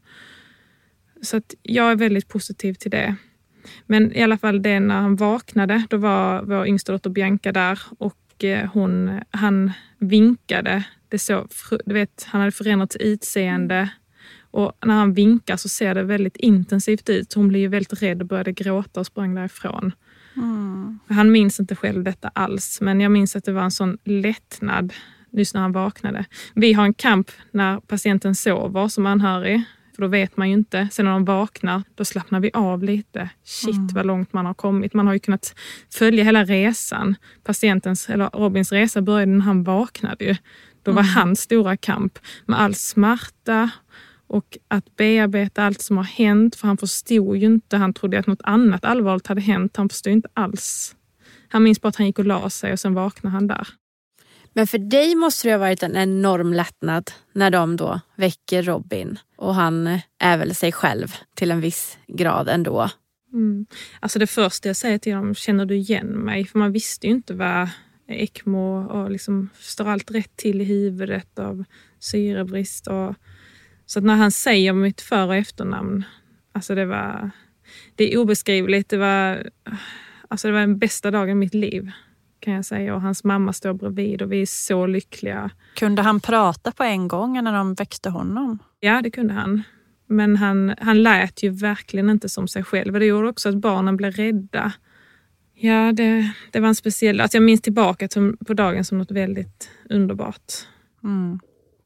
[1.21, 3.15] Så att jag är väldigt positiv till det.
[3.85, 7.79] Men i alla fall det när han vaknade, då var vår yngsta dotter Bianca där
[7.97, 10.83] och eh, hon, han vinkade.
[11.09, 11.47] Det så,
[11.85, 13.89] du vet, han hade förändrat sitt utseende
[14.55, 17.33] och när han vinkar så ser det väldigt intensivt ut.
[17.33, 19.91] Hon blev väldigt rädd och började gråta och sprang därifrån.
[20.35, 20.99] Mm.
[21.07, 24.93] Han minns inte själv detta alls, men jag minns att det var en sån lättnad
[25.31, 26.25] just när han vaknade.
[26.53, 29.63] Vi har en kamp när patienten sover som anhörig.
[29.95, 30.87] För då vet man ju inte.
[30.91, 33.29] Sen när de vaknar, då slappnar vi av lite.
[33.43, 33.87] Shit mm.
[33.87, 34.93] vad långt man har kommit.
[34.93, 35.55] Man har ju kunnat
[35.93, 37.15] följa hela resan.
[37.43, 40.35] Patientens, eller Robins resa började när han vaknade ju.
[40.83, 41.13] Då var mm.
[41.13, 43.69] hans stora kamp med all smärta
[44.27, 46.55] och att bearbeta allt som har hänt.
[46.55, 47.77] För han förstod ju inte.
[47.77, 49.77] Han trodde att något annat allvarligt hade hänt.
[49.77, 50.95] Han förstod inte alls.
[51.47, 53.67] Han minns bara att han gick och la sig och sen vaknade han där.
[54.57, 59.19] Men för dig måste det ha varit en enorm lättnad när de då väcker Robin
[59.35, 62.89] och han är väl sig själv till en viss grad ändå.
[63.33, 63.65] Mm.
[63.99, 66.45] Alltså det första jag säger till dem, känner du igen mig?
[66.45, 67.69] För man visste ju inte vad
[68.07, 71.63] ECMO och liksom, står allt rätt till i huvudet av
[71.99, 72.87] syrebrist.
[72.87, 73.15] Och,
[73.85, 76.03] så när han säger mitt för och efternamn,
[76.51, 77.31] alltså det var
[77.95, 78.89] det är obeskrivligt.
[78.89, 79.49] Det var,
[80.27, 81.91] alltså det var den bästa dagen i mitt liv
[82.45, 82.95] kan jag säga.
[82.95, 85.49] Och hans mamma står bredvid och vi är så lyckliga.
[85.75, 88.59] Kunde han prata på en gång när de väckte honom?
[88.79, 89.63] Ja, det kunde han.
[90.07, 92.93] Men han, han lät ju verkligen inte som sig själv.
[92.93, 94.71] Och det gjorde också att barnen blev rädda.
[95.53, 97.21] Ja, det, det var en speciell...
[97.21, 98.07] Alltså jag minns tillbaka
[98.47, 100.53] på dagen som något väldigt underbart.
[101.03, 101.39] Mm.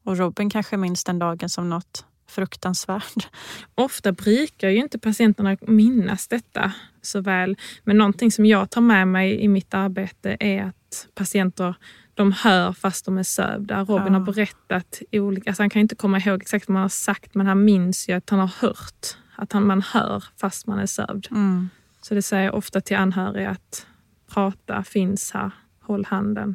[0.04, 3.28] Och Robin kanske minns den dagen som något fruktansvärt.
[3.74, 7.56] Ofta brukar ju inte patienterna minnas detta så väl.
[7.84, 11.74] Men någonting som jag tar med mig i mitt arbete är att patienter
[12.14, 13.80] de hör fast de är sövda.
[13.80, 14.18] Robin ja.
[14.18, 17.46] har berättat olika, alltså han kan inte komma ihåg exakt vad man har sagt men
[17.46, 19.16] han minns ju att han har hört.
[19.36, 21.28] Att han, man hör fast man är sövd.
[21.30, 21.68] Mm.
[22.02, 23.86] Så det säger jag ofta till anhöriga att
[24.34, 25.50] prata finns här,
[25.82, 26.54] håll handen.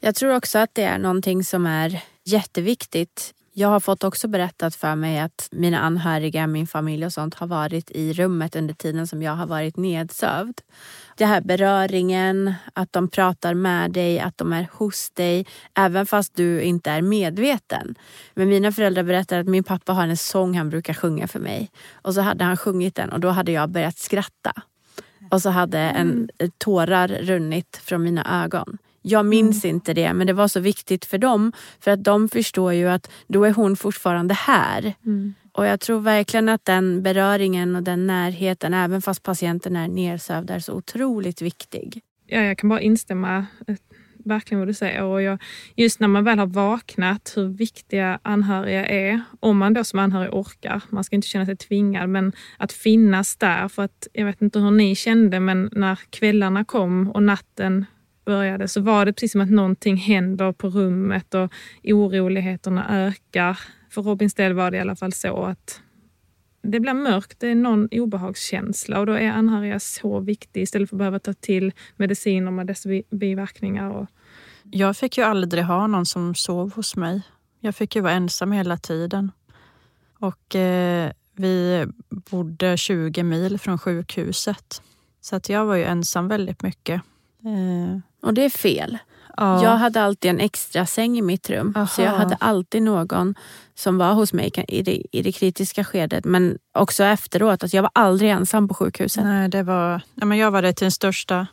[0.00, 4.74] Jag tror också att det är någonting som är jätteviktigt jag har fått också berättat
[4.74, 9.06] för mig att mina anhöriga, min familj och sånt har varit i rummet under tiden
[9.06, 10.60] som jag har varit nedsövd.
[11.16, 16.34] Det här beröringen, att de pratar med dig, att de är hos dig, även fast
[16.34, 17.94] du inte är medveten.
[18.34, 21.70] Men mina föräldrar berättar att min pappa har en sång han brukar sjunga för mig.
[21.92, 24.52] Och så hade han sjungit den och då hade jag börjat skratta.
[25.30, 26.28] Och så hade en mm.
[26.58, 28.78] tårar runnit från mina ögon.
[29.08, 29.76] Jag minns mm.
[29.76, 33.10] inte det men det var så viktigt för dem för att de förstår ju att
[33.26, 34.94] då är hon fortfarande här.
[35.04, 35.34] Mm.
[35.52, 40.50] Och jag tror verkligen att den beröringen och den närheten, även fast patienten är nedsövd,
[40.50, 42.00] är så otroligt viktig.
[42.26, 43.76] Ja, jag kan bara instämma eh,
[44.24, 45.02] verkligen vad du säger.
[45.02, 45.42] Och jag,
[45.76, 49.20] just när man väl har vaknat, hur viktiga anhöriga är.
[49.40, 50.82] Om man då som anhörig orkar.
[50.88, 53.68] Man ska inte känna sig tvingad, men att finnas där.
[53.68, 57.86] För att jag vet inte hur ni kände, men när kvällarna kom och natten
[58.26, 61.52] började så var det precis som att någonting händer på rummet och
[61.84, 63.58] oroligheterna ökar.
[63.90, 65.80] För Robins del var det i alla fall så att
[66.62, 70.96] det blir mörkt, det är någon obehagskänsla och då är anhöriga så viktiga istället för
[70.96, 73.90] att behöva ta till mediciner med dess biverkningar.
[73.90, 74.06] Och...
[74.70, 77.22] Jag fick ju aldrig ha någon som sov hos mig.
[77.60, 79.32] Jag fick ju vara ensam hela tiden.
[80.18, 84.82] Och eh, vi bodde 20 mil från sjukhuset.
[85.20, 87.02] Så att jag var ju ensam väldigt mycket.
[87.46, 88.98] Eh, och det är fel.
[89.36, 89.62] Ja.
[89.62, 91.72] Jag hade alltid en extra säng i mitt rum.
[91.76, 91.86] Aha.
[91.86, 93.34] Så jag hade alltid någon
[93.74, 96.24] som var hos mig i det, i det kritiska skedet.
[96.24, 97.64] Men också efteråt.
[97.64, 99.24] Att jag var aldrig ensam på sjukhuset.
[99.24, 101.46] Nej, det var, ja, men jag var det till den största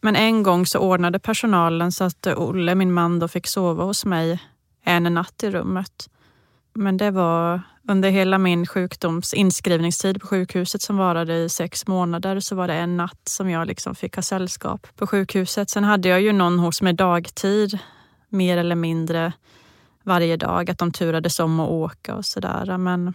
[0.00, 4.04] Men en gång så ordnade personalen så att Olle, min man, då fick sova hos
[4.04, 4.42] mig
[4.84, 6.08] en natt i rummet.
[6.74, 12.40] Men det var under hela min sjukdoms inskrivningstid på sjukhuset som varade i sex månader
[12.40, 15.70] så var det en natt som jag liksom fick ha sällskap på sjukhuset.
[15.70, 17.78] Sen hade jag ju någon hos mig dagtid,
[18.28, 19.32] mer eller mindre
[20.02, 22.78] varje dag, att de turades om att åka och sådär.
[22.78, 23.14] Men,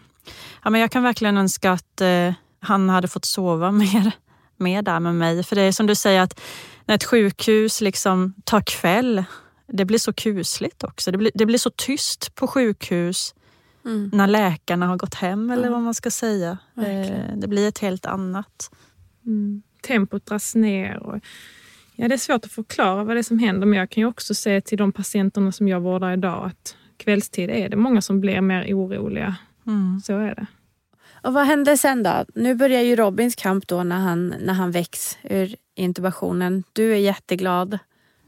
[0.63, 4.12] ja, men jag kan verkligen önska att eh, han hade fått sova mer,
[4.58, 5.43] mer där med mig.
[5.43, 6.39] För det är som du säger att
[6.86, 9.23] när ett sjukhus liksom tar kväll,
[9.67, 11.12] det blir så kusligt också.
[11.12, 13.34] Det blir, det blir så tyst på sjukhus
[13.89, 14.10] mm.
[14.13, 16.58] när läkarna har gått hem eller vad man ska säga.
[16.78, 18.71] Eh, det blir ett helt annat.
[19.25, 19.62] Mm.
[19.82, 20.97] Tempot dras ner.
[20.97, 21.19] Och,
[21.95, 24.08] ja, det är svårt att förklara vad det är som händer men jag kan ju
[24.08, 28.19] också se till de patienterna som jag vårdar idag att kvällstid är det många som
[28.19, 29.36] blir mer oroliga.
[29.67, 30.02] Mm.
[30.04, 30.45] Så är det.
[31.23, 32.25] Och vad hände sen då?
[32.36, 36.63] Nu börjar ju Robins kamp då när han, när han väcks ur intubationen.
[36.73, 37.80] Du är jätteglad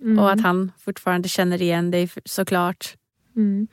[0.02, 0.20] mm.
[0.20, 2.96] och att han fortfarande känner igen dig såklart.
[3.36, 3.68] Mm.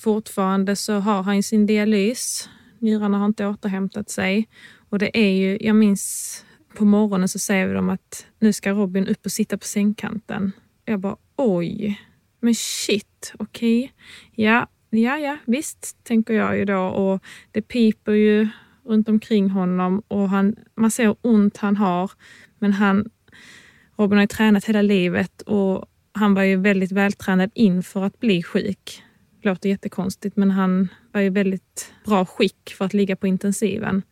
[0.00, 2.48] Fortfarande så har han sin dialys.
[2.78, 4.48] Njurarna har inte återhämtat sig.
[4.88, 8.70] Och det är ju, jag minns på morgonen så säger vi dem att nu ska
[8.70, 10.52] Robin upp och sitta på sängkanten.
[10.84, 12.00] Jag bara oj,
[12.40, 13.84] men shit, okej.
[13.84, 14.44] Okay.
[14.44, 16.80] Ja, ja, ja, visst, tänker jag ju då.
[16.80, 18.48] Och det piper ju
[18.84, 22.10] runt omkring honom och han, man ser hur ont han har.
[22.58, 23.10] Men han,
[23.96, 28.42] Robin har ju tränat hela livet och han var ju väldigt vältränad inför att bli
[28.42, 29.02] sjuk.
[29.42, 34.02] Låter jättekonstigt, men han var ju väldigt bra skick för att ligga på intensiven.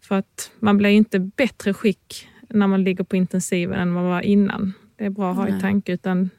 [0.00, 4.04] För att man blir ju inte bättre skick när man ligger på intensiven än man
[4.04, 4.72] var innan.
[4.96, 6.30] Det är bra att ha i tanke, utan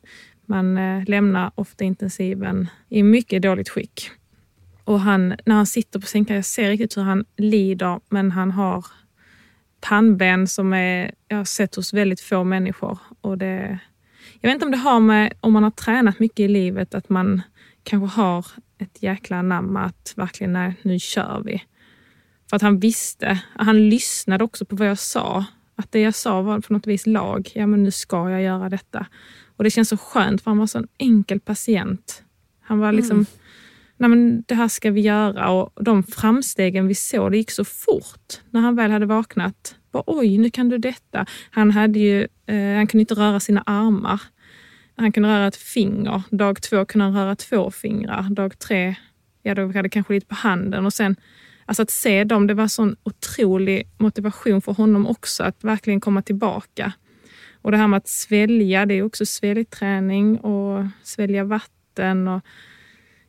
[0.46, 4.12] man eh, lämnar ofta intensiven i mycket dåligt skick.
[4.84, 8.52] Och han, när han sitter på sängkanten, jag ser riktigt hur han lider, men han
[8.52, 8.86] har
[9.82, 13.00] pannben som är, jag har sett hos väldigt få människor.
[13.22, 13.80] Och det,
[14.42, 17.10] jag vet inte om det har med, om man har tränat mycket i livet, att
[17.10, 17.42] man
[17.88, 18.46] kanske har
[18.78, 21.64] ett jäkla namn att verkligen, nej, nu kör vi.
[22.50, 25.46] För att han visste, han lyssnade också på vad jag sa.
[25.76, 27.52] Att det jag sa var på något vis lag.
[27.56, 29.06] Ja, men nu ska jag göra detta.
[29.58, 32.24] Och det känns så skönt för han var så en enkel patient.
[32.62, 33.26] Han var liksom, mm.
[33.98, 37.66] nej men det här ska vi göra och de framstegen vi såg, det gick så
[37.66, 39.76] fort när han väl hade vaknat.
[39.92, 41.26] Bara, Oj, nu kan du detta.
[41.52, 44.22] Han, hade ju, eh, han kunde inte röra sina armar.
[44.98, 46.22] Han kunde röra ett finger.
[46.32, 48.30] Dag två kunde han röra två fingrar.
[48.30, 48.96] Dag tre,
[49.44, 51.16] ja då hade kanske lite på handen och sen
[51.68, 56.22] Alltså att se dem, det var sån otrolig motivation för honom också att verkligen komma
[56.22, 56.94] tillbaka.
[57.62, 62.28] Och det här med att svälja, det är också sväljträning och svälja vatten.
[62.28, 62.42] Och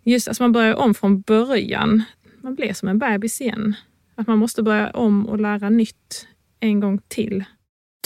[0.05, 2.03] just alltså man börjar om från början.
[2.43, 3.75] Man blir som en bebis igen.
[4.15, 6.27] Att man måste börja om och lära nytt
[6.61, 7.45] en gång till.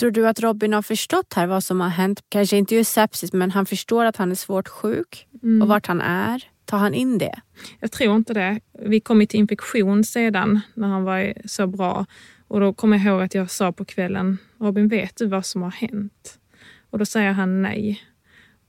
[0.03, 2.25] Tror du att Robin har förstått här vad som har hänt?
[2.29, 5.63] Kanske inte just sepsis, men han förstår att han är svårt sjuk mm.
[5.63, 6.45] och vart han är.
[6.65, 7.41] Tar han in det?
[7.81, 8.61] Jag tror inte det.
[8.79, 12.07] Vi kom till infektion sedan när han var så bra.
[12.49, 15.63] Och då kommer jag ihåg att jag sa på kvällen, Robin vet du vad som
[15.63, 16.39] har hänt?
[16.91, 18.03] Och då säger han nej.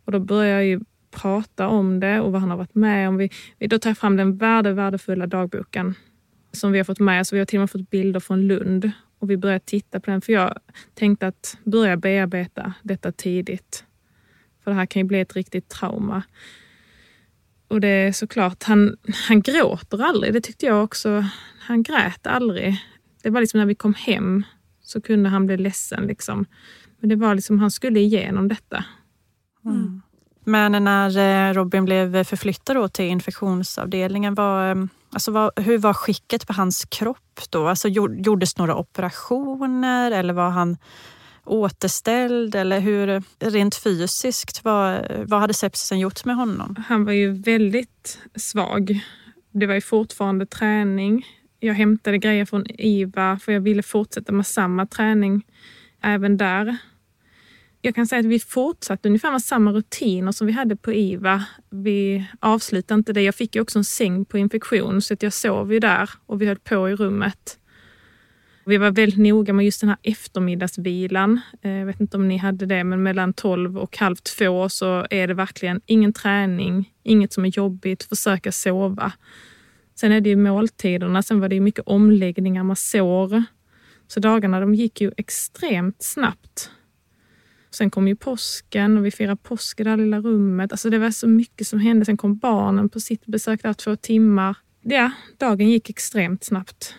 [0.05, 0.79] Och då börjar jag ju
[1.11, 3.17] prata om det och vad han har varit med om.
[3.17, 5.95] Vi, då tar jag fram den värde, värdefulla dagboken
[6.51, 7.33] som vi har fått med oss.
[7.33, 8.91] Vi har till och med fått bilder från Lund
[9.23, 10.59] och vi började titta på den för jag
[10.93, 13.85] tänkte att börja bearbeta detta tidigt.
[14.63, 16.23] För det här kan ju bli ett riktigt trauma.
[17.67, 20.33] Och det är såklart, han, han gråter aldrig.
[20.33, 21.25] Det tyckte jag också.
[21.59, 22.81] Han grät aldrig.
[23.21, 24.43] Det var liksom när vi kom hem
[24.81, 26.07] så kunde han bli ledsen.
[26.07, 26.45] Liksom.
[26.99, 28.85] Men det var liksom, han skulle igenom detta.
[29.65, 30.01] Mm.
[30.43, 31.17] Men när
[31.49, 36.85] eh, Robin blev förflyttad till infektionsavdelningen, var, eh, alltså vad, hur var skicket på hans
[36.85, 37.67] kropp då?
[37.67, 40.77] Alltså, gjordes några operationer eller var han
[41.45, 42.55] återställd?
[42.55, 46.75] Eller hur, rent fysiskt, vad, vad hade sepsisen gjort med honom?
[46.87, 48.99] Han var ju väldigt svag.
[49.51, 51.25] Det var ju fortfarande träning.
[51.59, 55.43] Jag hämtade grejer från IVA för jag ville fortsätta med samma träning
[56.01, 56.77] även där.
[57.85, 61.45] Jag kan säga att vi fortsatte ungefär med samma rutiner som vi hade på IVA.
[61.69, 63.21] Vi avslutade inte det.
[63.21, 66.41] Jag fick ju också en säng på infektion så att jag sov ju där och
[66.41, 67.59] vi höll på i rummet.
[68.65, 71.41] Vi var väldigt noga med just den här eftermiddagsvilan.
[71.61, 75.07] Eh, jag vet inte om ni hade det, men mellan 12 och halv två så
[75.09, 79.11] är det verkligen ingen träning, inget som är jobbigt, försöka sova.
[79.95, 83.43] Sen är det ju måltiderna, sen var det mycket omläggningar, man sår.
[84.07, 86.69] Så dagarna de gick ju extremt snabbt.
[87.75, 90.71] Sen kom ju påsken och vi firade påsk i det här lilla rummet.
[90.71, 92.05] Alltså det var så mycket som hände.
[92.05, 94.55] Sen kom barnen på sitt besök där två timmar.
[94.81, 96.95] Ja, dagen gick extremt snabbt.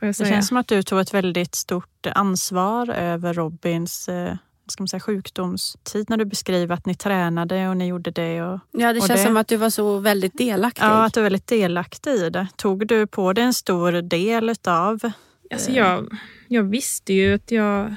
[0.00, 4.34] Det känns som att du tog ett väldigt stort ansvar över Robins eh,
[4.72, 8.42] ska man säga, sjukdomstid när du beskriver att ni tränade och ni gjorde det.
[8.42, 9.26] Och, ja, det och känns det.
[9.26, 10.82] som att du var så väldigt delaktig.
[10.82, 12.46] Ja, att du var väldigt delaktig i det.
[12.56, 15.10] Tog du på dig en stor del utav...
[15.50, 16.18] Alltså jag,
[16.48, 17.96] jag visste ju att jag,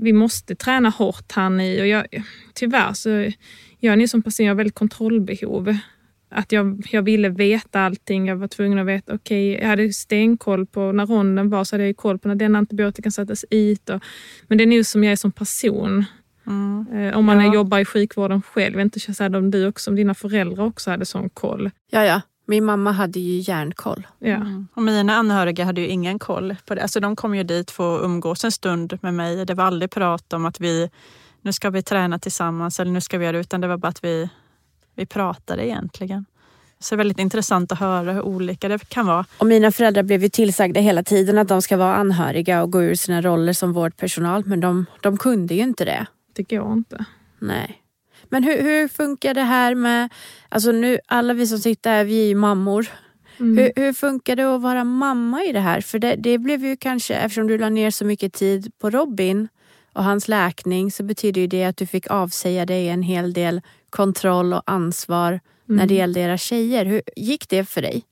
[0.00, 2.06] vi måste träna hårt här nu och jag,
[2.54, 3.30] tyvärr så
[3.78, 5.76] jag är nu som person, jag har väldigt kontrollbehov.
[6.32, 8.26] Att jag, jag ville veta allting.
[8.26, 11.76] Jag var tvungen att veta, okej, okay, jag hade stenkoll på när ronden var, så
[11.76, 13.42] hade jag koll på när den antibiotikan sattes.
[13.42, 14.00] Och,
[14.48, 16.04] men det är nu som jag är som person.
[16.46, 16.86] Mm.
[16.92, 17.54] Eh, om man ja.
[17.54, 18.80] jobbar i sjukvården själv.
[18.80, 21.70] Inte så här, om du också, om dina föräldrar också hade sån koll.
[21.90, 22.20] Ja, ja.
[22.50, 24.06] Min mamma hade ju järnkoll.
[24.18, 24.28] Ja.
[24.28, 24.68] Mm.
[24.74, 26.82] Och mina anhöriga hade ju ingen koll på det.
[26.82, 29.44] Alltså, de kom ju dit för att umgås en stund med mig.
[29.46, 30.90] Det var aldrig prat om att vi
[31.42, 34.04] nu ska vi träna tillsammans eller nu ska vi göra utan det var bara att
[34.04, 34.28] vi
[34.94, 36.26] vi pratade egentligen.
[36.78, 39.24] Så det är väldigt intressant att höra hur olika det kan vara.
[39.38, 42.82] Och mina föräldrar blev ju tillsagda hela tiden att de ska vara anhöriga och gå
[42.82, 44.44] ur sina roller som vårdpersonal.
[44.46, 46.06] Men de, de kunde ju inte det.
[46.32, 47.04] Det går inte.
[47.38, 47.79] Nej.
[48.30, 50.08] Men hur, hur funkar det här med,
[50.48, 52.86] alltså nu alla vi som sitter här, vi är ju mammor.
[53.40, 53.58] Mm.
[53.58, 55.80] Hur, hur, funkar det att vara mamma i det här?
[55.80, 59.48] För det, det blev ju kanske, eftersom du la ner så mycket tid på Robin
[59.92, 63.60] och hans läkning så betyder ju det att du fick avsäga dig en hel del
[63.90, 65.40] kontroll och ansvar mm.
[65.66, 65.96] när det mm.
[65.96, 66.84] gällde era tjejer.
[66.84, 68.02] Hur gick det för dig?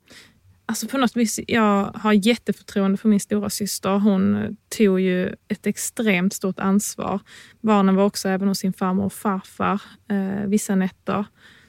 [0.70, 3.98] Alltså på något vis, jag har jätteförtroende för min stora syster.
[3.98, 7.20] Hon tog ju ett extremt stort ansvar.
[7.60, 11.24] Barnen var också även hos sin farmor och farfar eh, vissa nätter.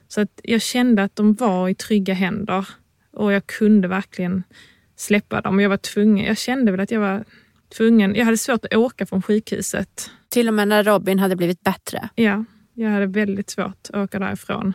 [0.08, 2.68] Så att jag kände att de var i trygga händer
[3.12, 4.44] och jag kunde verkligen
[4.96, 5.60] släppa dem.
[5.60, 7.24] Jag var tvungen, jag kände väl att jag var
[7.78, 10.12] tvungen, jag hade svårt att åka från sjukhuset.
[10.30, 12.10] Till och med när Robin hade blivit bättre?
[12.16, 14.74] Ja, jag hade väldigt svårt att åka därifrån.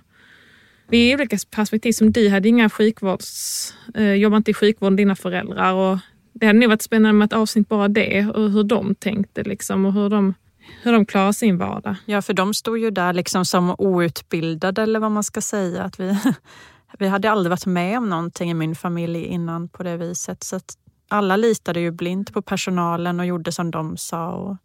[0.88, 1.92] Vi är i olika perspektiv.
[1.92, 3.74] Som du hade inga sjukvårds...
[3.94, 5.72] Eh, jobbar inte i sjukvården, dina föräldrar.
[5.72, 5.98] Och
[6.32, 9.86] det hade nog varit spännande med ett avsnitt bara det och hur de tänkte liksom
[9.86, 10.34] och hur de,
[10.82, 11.96] hur de klarar sin vardag.
[12.06, 15.82] Ja, för de stod ju där liksom som outbildade eller vad man ska säga.
[15.82, 16.18] Att vi,
[16.98, 20.42] vi hade aldrig varit med om någonting i min familj innan på det viset.
[20.42, 20.60] Så
[21.08, 24.30] alla litade ju blint på personalen och gjorde som de sa.
[24.30, 24.56] Och,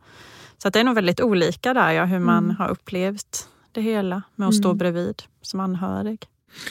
[0.58, 2.56] så det är nog väldigt olika där, ja, hur man mm.
[2.56, 4.78] har upplevt det hela med att stå mm.
[4.78, 6.28] bredvid som anhörig.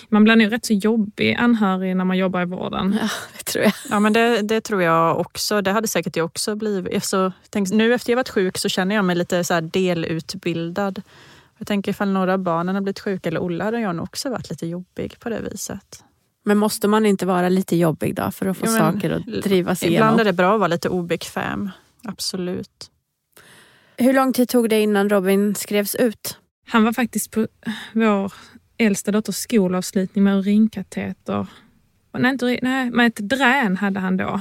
[0.09, 2.99] Man blir nog rätt så jobbig anhörig när man jobbar i vården.
[3.01, 3.73] Ja, det tror jag.
[3.91, 5.63] Ja, men det, det tror jag också.
[5.63, 7.05] Det hade säkert jag också blivit.
[7.05, 11.03] Så, tänk, nu efter jag varit sjuk så känner jag mig lite så delutbildad.
[11.59, 14.31] Jag tänker ifall några av barnen har blivit sjuka, eller Olle hade jag nog också
[14.31, 16.05] varit lite jobbig på det viset.
[16.45, 19.83] Men måste man inte vara lite jobbig då för att få jo, saker att drivas
[19.83, 19.97] igenom?
[19.97, 21.71] Ibland är det bra att vara lite obekväm,
[22.05, 22.91] absolut.
[23.97, 26.39] Hur lång tid tog det innan Robin skrevs ut?
[26.69, 27.47] Han var faktiskt på
[27.93, 28.33] vår
[28.79, 31.47] äldsta dotters skolavslutning med urinkateter.
[32.19, 34.41] Nej, inte, nej, med ett drän hade han då.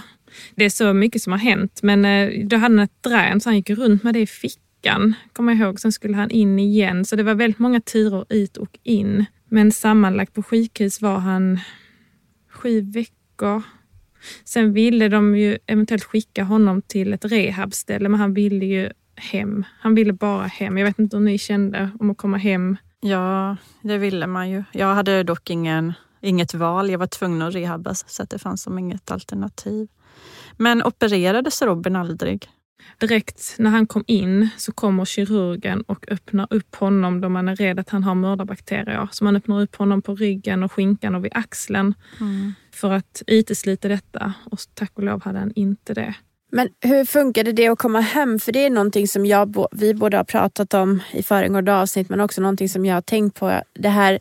[0.56, 3.50] Det är så mycket som har hänt, men eh, då hade han ett drän så
[3.50, 5.80] han gick runt med det i fickan, kommer jag ihåg.
[5.80, 9.26] Sen skulle han in igen, så det var väldigt många turer ut och in.
[9.50, 11.60] Men sammanlagt på sjukhus var han
[12.50, 13.62] sju veckor.
[14.44, 19.66] Sen ville de ju eventuellt skicka honom till ett rehabställe, men han ville ju hem.
[19.80, 20.78] Han ville bara hem.
[20.78, 22.78] Jag vet inte hur ni kände om att komma hem.
[23.00, 24.64] Ja, det ville man ju.
[24.72, 26.90] Jag hade dock ingen, inget val.
[26.90, 29.88] Jag var tvungen att rehabas så att det fanns som inget alternativ.
[30.58, 32.50] Men opererades Robin aldrig?
[33.00, 37.56] Direkt när han kom in så kommer kirurgen och öppnar upp honom då man är
[37.56, 39.08] rädd att han har mördarbakterier.
[39.12, 42.54] Så man öppnar upp honom på ryggen och skinkan och vid axeln mm.
[42.72, 44.34] för att utesluta detta.
[44.52, 46.16] Och tack och lov hade han inte det.
[46.52, 48.40] Men hur funkade det att komma hem?
[48.40, 52.22] För det är någonting som jag, vi båda har pratat om i föregående avsnitt men
[52.22, 53.62] också någonting som jag har tänkt på.
[53.74, 54.20] Det här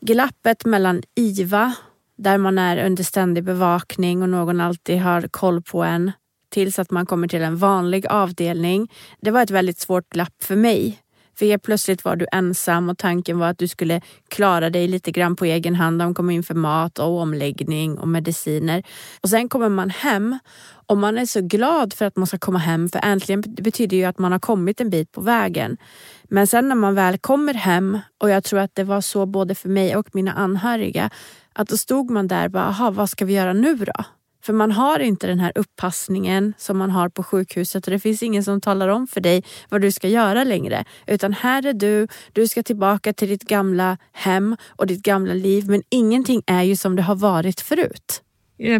[0.00, 1.74] glappet mellan IVA,
[2.16, 6.12] där man är under ständig bevakning och någon alltid har koll på en
[6.48, 8.92] tills att man kommer till en vanlig avdelning.
[9.20, 10.98] Det var ett väldigt svårt glapp för mig.
[11.36, 15.10] För helt plötsligt var du ensam och tanken var att du skulle klara dig lite
[15.10, 15.98] grann på egen hand.
[15.98, 18.82] De kom in för mat och omläggning och mediciner.
[19.20, 20.38] Och sen kommer man hem
[20.86, 24.04] och man är så glad för att man ska komma hem för äntligen betyder ju
[24.04, 25.76] att man har kommit en bit på vägen.
[26.24, 29.54] Men sen när man väl kommer hem och jag tror att det var så både
[29.54, 31.10] för mig och mina anhöriga
[31.52, 34.04] att då stod man där och bara, vad ska vi göra nu då?
[34.44, 38.22] För man har inte den här uppassningen som man har på sjukhuset och det finns
[38.22, 40.84] ingen som talar om för dig vad du ska göra längre.
[41.06, 45.68] Utan här är du, du ska tillbaka till ditt gamla hem och ditt gamla liv
[45.68, 48.22] men ingenting är ju som det har varit förut.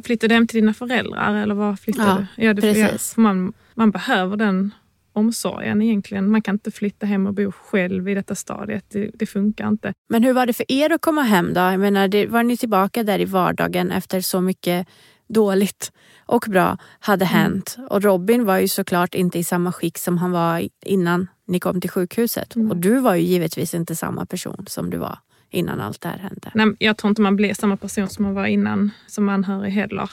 [0.05, 2.45] Flyttar du hem till dina föräldrar eller var flyttar ja, du?
[2.45, 3.15] Ja, det, precis.
[3.17, 4.75] Ja, man, man behöver den
[5.13, 6.31] omsorgen egentligen.
[6.31, 8.85] Man kan inte flytta hem och bo själv i detta stadiet.
[8.89, 9.93] Det, det, funkar inte.
[10.09, 11.61] Men hur var det för er att komma hem då?
[11.61, 14.89] Jag menar, det, var ni tillbaka där i vardagen efter så mycket
[15.35, 15.93] dåligt
[16.27, 17.35] och bra hade mm.
[17.35, 17.77] hänt.
[17.91, 21.81] Och Robin var ju såklart inte i samma skick som han var innan ni kom
[21.81, 22.57] till sjukhuset.
[22.57, 22.71] Mm.
[22.71, 25.19] Och du var ju givetvis inte samma person som du var
[25.51, 26.51] innan allt det här hände.
[26.55, 30.11] Nej, jag tror inte man blir samma person som man var innan som anhörig heller.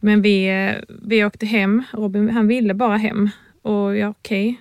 [0.00, 1.82] Men vi, eh, vi åkte hem.
[1.92, 3.30] Robin han ville bara hem.
[3.62, 4.48] Och ja, okej.
[4.48, 4.56] Okay.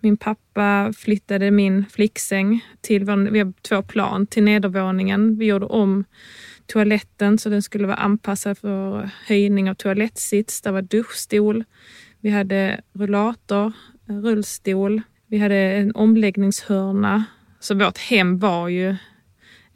[0.00, 5.38] Min pappa flyttade min flicksäng till, vi har två plan, till nedervåningen.
[5.38, 6.04] Vi gjorde om
[6.66, 10.60] toaletten så den skulle vara anpassad för höjning av toalettsits.
[10.62, 11.64] Det var duschstol.
[12.20, 13.72] Vi hade rullator,
[14.08, 15.02] eh, rullstol.
[15.26, 17.24] Vi hade en omläggningshörna.
[17.60, 18.96] Så vårt hem var ju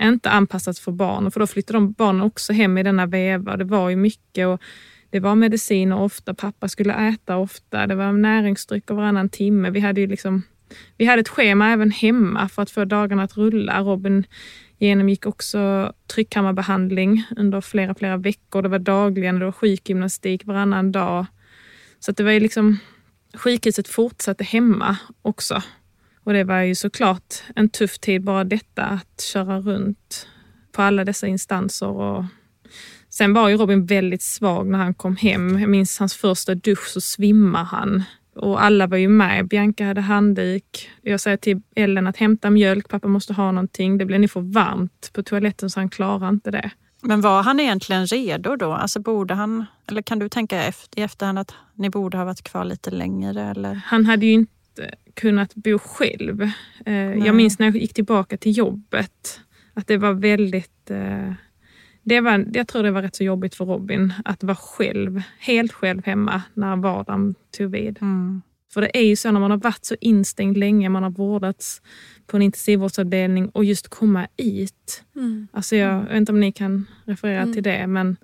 [0.02, 1.30] inte anpassat för barn.
[1.30, 3.56] För då flyttade de barnen också hem i denna veva.
[3.56, 4.46] Det var ju mycket.
[4.46, 4.60] Och
[5.10, 9.70] det var mediciner ofta, pappa skulle äta ofta, det var näringsdrycker varannan timme.
[9.70, 10.42] Vi hade ju liksom,
[10.96, 13.80] vi hade ett schema även hemma för att få dagarna att rulla.
[13.80, 14.24] Robin
[14.80, 18.62] genomgick också tryckkammarbehandling under flera, flera veckor.
[18.62, 21.26] Det var dagligen, det var sjukgymnastik varannan dag.
[22.00, 22.78] Så att det var ju liksom,
[23.34, 25.62] sjukhuset fortsatte hemma också.
[26.24, 30.26] Och det var ju såklart en tuff tid bara detta att köra runt
[30.72, 32.24] på alla dessa instanser och
[33.12, 35.58] Sen var ju Robin väldigt svag när han kom hem.
[35.58, 38.02] Jag minns hans första dusch så svimmar han.
[38.34, 39.48] Och alla var ju med.
[39.48, 40.90] Bianca hade handduk.
[41.02, 43.98] Jag säger till Ellen att hämta mjölk, pappa måste ha någonting.
[43.98, 46.70] Det blev nu för varmt på toaletten så han klarar inte det.
[47.02, 48.72] Men var han egentligen redo då?
[48.72, 52.64] Alltså borde han, eller kan du tänka i efterhand att ni borde ha varit kvar
[52.64, 53.42] lite längre?
[53.42, 53.74] Eller?
[53.74, 56.50] Han hade ju inte kunnat bo själv.
[56.86, 59.40] Eh, jag minns när jag gick tillbaka till jobbet
[59.74, 61.32] att det var väldigt eh,
[62.10, 65.72] det var, jag tror det var rätt så jobbigt för Robin att vara själv, helt
[65.72, 67.98] själv hemma när vardagen tog vid.
[68.02, 68.42] Mm.
[68.72, 71.82] För det är ju så när man har varit så instängd länge, man har vårdats
[72.26, 75.04] på en intensivvårdsavdelning och just komma ut.
[75.16, 75.48] Mm.
[75.52, 77.54] Alltså jag, jag vet inte om ni kan referera mm.
[77.54, 78.16] till det, men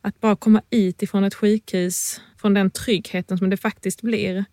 [0.00, 4.44] att bara komma ut ifrån ett sjukhus, från den tryggheten som det faktiskt blir,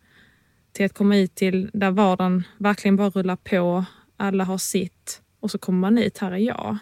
[0.72, 3.86] till att komma ut till där vardagen verkligen bara rullar på,
[4.18, 6.78] alla har sitt och så kommer man ut, här är jag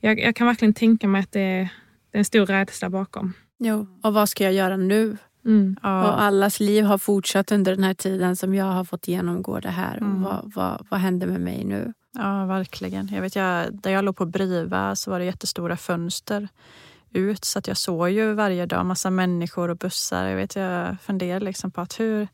[0.00, 1.68] jag, jag kan verkligen tänka mig att det är,
[2.10, 3.32] det är en stor rädsla bakom.
[3.58, 5.16] Jo, och vad ska jag göra nu?
[5.44, 5.76] Mm.
[5.82, 6.12] Ja.
[6.12, 9.70] Och allas liv har fortsatt under den här tiden som jag har fått genomgå det
[9.70, 9.96] här.
[9.96, 10.14] Mm.
[10.14, 11.92] Och vad, vad, vad händer med mig nu?
[12.18, 13.08] Ja, verkligen.
[13.12, 16.48] Jag vet, jag, där jag låg på Briva så var det jättestora fönster
[17.10, 20.24] ut så att jag såg ju varje dag massa människor och bussar.
[20.24, 22.28] Jag, vet, jag funderar liksom på att hur,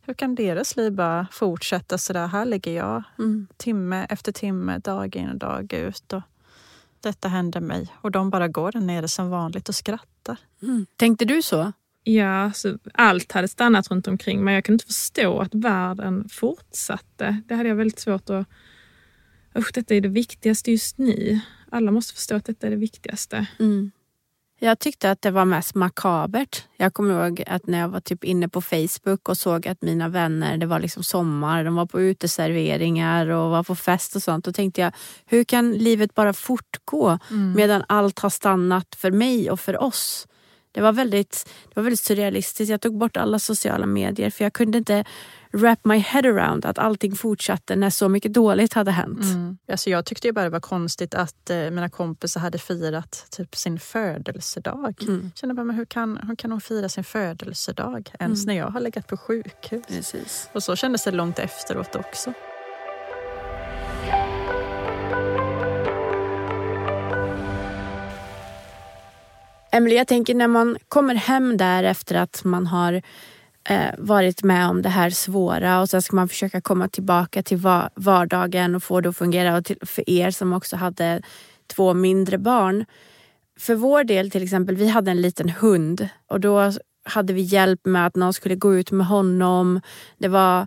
[0.00, 2.26] hur kan deras liv bara fortsätta så där?
[2.26, 3.46] Här ligger jag mm.
[3.56, 6.12] timme efter timme, dag in och dag ut.
[6.12, 6.22] Och
[7.02, 7.94] detta händer mig.
[8.02, 10.38] Och de bara går där nere som vanligt och skrattar.
[10.62, 10.86] Mm.
[10.96, 11.72] Tänkte du så?
[12.04, 17.42] Ja, alltså, allt hade stannat runt omkring men jag kunde inte förstå att världen fortsatte.
[17.46, 18.46] Det hade jag väldigt svårt att...
[19.58, 21.40] Usch, detta är det viktigaste just nu.
[21.70, 23.46] Alla måste förstå att detta är det viktigaste.
[23.58, 23.90] Mm.
[24.62, 26.64] Jag tyckte att det var mest makabert.
[26.76, 30.08] Jag kommer ihåg att när jag var typ inne på Facebook och såg att mina
[30.08, 34.44] vänner, det var liksom sommar, de var på uteserveringar och var på fest och sånt.
[34.44, 34.92] Då tänkte jag,
[35.26, 37.52] hur kan livet bara fortgå mm.
[37.52, 40.26] medan allt har stannat för mig och för oss?
[40.72, 42.70] Det var, väldigt, det var väldigt surrealistiskt.
[42.70, 45.04] Jag tog bort alla sociala medier för jag kunde inte
[45.52, 49.24] wrap my head around att allting fortsatte när så mycket dåligt hade hänt.
[49.24, 49.58] Mm.
[49.70, 53.56] Alltså jag tyckte ju bara det var konstigt att eh, mina kompisar hade firat typ
[53.56, 55.02] sin födelsedag.
[55.02, 55.30] Mm.
[55.34, 58.54] Kände bara, men hur kan, hur kan hon fira sin födelsedag ens mm.
[58.54, 59.86] när jag har legat på sjukhus?
[59.88, 60.48] Precis.
[60.52, 62.34] Och så kändes det långt efteråt också.
[69.72, 73.02] Emelie, jag tänker när man kommer hem där efter att man har
[73.68, 77.58] eh, varit med om det här svåra och sen ska man försöka komma tillbaka till
[77.94, 79.56] vardagen och få det att fungera.
[79.56, 81.22] Och till, för er som också hade
[81.66, 82.84] två mindre barn.
[83.58, 86.72] För vår del till exempel, vi hade en liten hund och då
[87.04, 89.80] hade vi hjälp med att någon skulle gå ut med honom.
[90.18, 90.66] Det var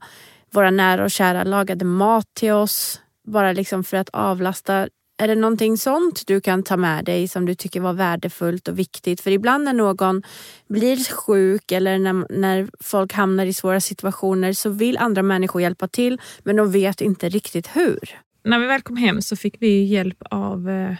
[0.51, 4.87] våra nära och kära lagade mat till oss bara liksom för att avlasta
[5.17, 8.79] är det någonting sånt du kan ta med dig som du tycker var värdefullt och
[8.79, 9.21] viktigt?
[9.21, 10.23] För ibland när någon
[10.67, 15.87] blir sjuk eller när, när folk hamnar i svåra situationer så vill andra människor hjälpa
[15.87, 17.99] till men de vet inte riktigt hur.
[18.43, 20.95] När vi väl kom hem så fick vi hjälp av eh,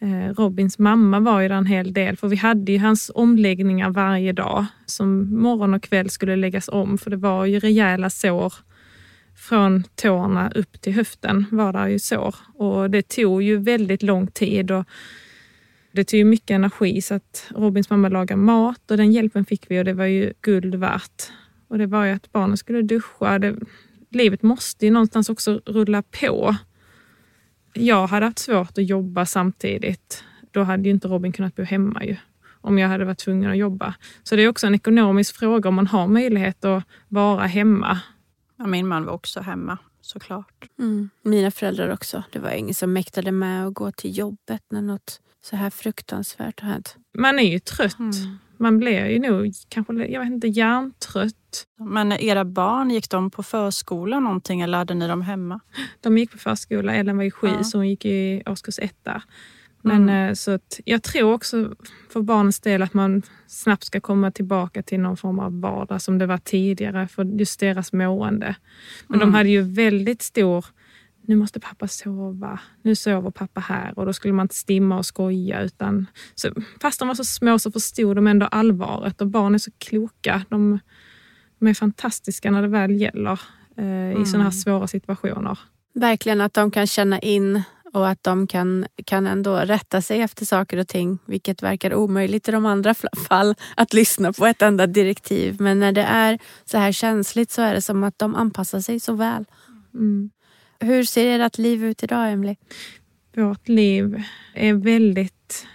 [0.00, 3.90] eh Robins mamma var ju där en hel del för vi hade ju hans omläggningar
[3.90, 8.54] varje dag som morgon och kväll skulle läggas om för det var ju rejäla sår
[9.50, 14.26] från tårna upp till höften var där ju sår och det tog ju väldigt lång
[14.26, 14.84] tid och
[15.92, 19.70] det tog ju mycket energi så att Robins mamma lagade mat och den hjälpen fick
[19.70, 21.22] vi och det var ju guld värt.
[21.68, 23.38] Och det var ju att barnen skulle duscha.
[23.38, 23.56] Det,
[24.10, 26.56] livet måste ju någonstans också rulla på.
[27.74, 30.24] Jag hade haft svårt att jobba samtidigt.
[30.50, 32.16] Då hade ju inte Robin kunnat bo hemma ju.
[32.60, 33.94] om jag hade varit tvungen att jobba.
[34.22, 38.00] Så det är också en ekonomisk fråga om man har möjlighet att vara hemma.
[38.60, 40.68] Ja, min man var också hemma såklart.
[40.78, 41.10] Mm.
[41.22, 42.22] Mina föräldrar också.
[42.32, 46.60] Det var ingen som mäktade med att gå till jobbet när något så här fruktansvärt
[46.60, 46.96] har hänt.
[47.18, 47.98] Man är ju trött.
[47.98, 48.38] Mm.
[48.56, 51.66] Man blir ju nog kanske, jag vet inte, hjärntrött.
[51.78, 55.60] Men era barn, gick de på förskola någonting eller hade ni dem hemma?
[56.00, 56.94] De gick på förskola.
[56.94, 57.64] Ellen var ju sju ja.
[57.64, 59.22] så hon gick i årskurs etta.
[59.82, 60.28] Men mm.
[60.28, 61.74] Eh, så att jag tror också
[62.12, 66.18] för barnens del att man snabbt ska komma tillbaka till någon form av vardag som
[66.18, 68.54] det var tidigare för just deras mående.
[69.06, 69.28] Men mm.
[69.28, 70.64] de hade ju väldigt stor
[71.30, 75.06] nu måste pappa sova, nu sover pappa här och då skulle man inte stimma och
[75.06, 75.62] skoja.
[75.62, 76.48] Utan, så,
[76.80, 80.44] fast de var så små så förstod de ändå allvaret och barn är så kloka.
[80.48, 80.78] De,
[81.58, 83.40] de är fantastiska när det väl gäller
[83.76, 84.22] eh, mm.
[84.22, 85.58] i sådana här svåra situationer.
[85.94, 87.62] Verkligen att de kan känna in
[87.92, 92.48] och att de kan, kan ändå rätta sig efter saker och ting, vilket verkar omöjligt
[92.48, 92.94] i de andra
[93.28, 95.56] fall, att lyssna på ett enda direktiv.
[95.60, 99.00] Men när det är så här känsligt så är det som att de anpassar sig
[99.00, 99.44] så väl.
[99.94, 100.30] Mm.
[100.80, 102.56] Hur ser ert liv ut idag, Emily?
[103.36, 104.22] Vårt liv
[104.54, 105.66] är väldigt...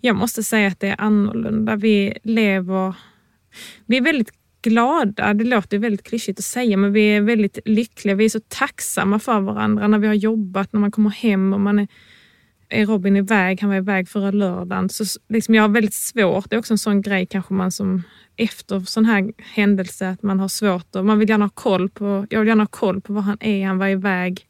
[0.00, 1.76] Jag måste säga att det är annorlunda.
[1.76, 2.94] Vi lever...
[3.86, 5.34] Vi är väldigt glada.
[5.34, 8.14] Det låter väldigt klyschigt att säga, men vi är väldigt lyckliga.
[8.14, 11.60] Vi är så tacksamma för varandra när vi har jobbat, när man kommer hem och
[11.60, 11.88] man är,
[12.68, 14.88] är Robin iväg, han var iväg förra lördagen.
[14.88, 18.02] Så liksom jag har väldigt svårt, det är också en sån grej kanske man som
[18.36, 22.26] efter sån här händelse, att man har svårt och man vill gärna ha koll på,
[22.30, 23.66] jag vill gärna ha koll på var han är.
[23.66, 24.46] Han var iväg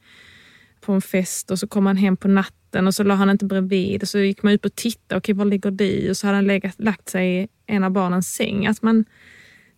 [0.81, 3.45] på en fest och så kom han hem på natten och så la han inte
[3.45, 6.09] bredvid och så gick man ut och tittade, okej var ligger du?
[6.09, 8.67] Och så hade han legat, lagt sig i en av barnens säng.
[8.67, 9.05] Att man,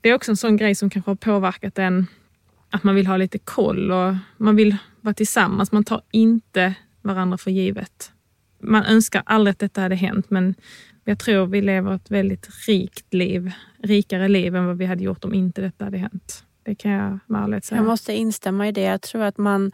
[0.03, 2.07] det är också en sån grej som kanske har påverkat en,
[2.69, 5.71] att man vill ha lite koll och man vill vara tillsammans.
[5.71, 8.11] Man tar inte varandra för givet.
[8.59, 10.55] Man önskar aldrig att detta hade hänt men
[11.03, 13.51] jag tror vi lever ett väldigt rikt liv,
[13.83, 16.45] rikare liv än vad vi hade gjort om inte detta hade hänt.
[16.63, 17.79] Det kan jag med ärlighet säga.
[17.79, 18.81] Jag måste instämma i det.
[18.81, 19.71] Jag tror att man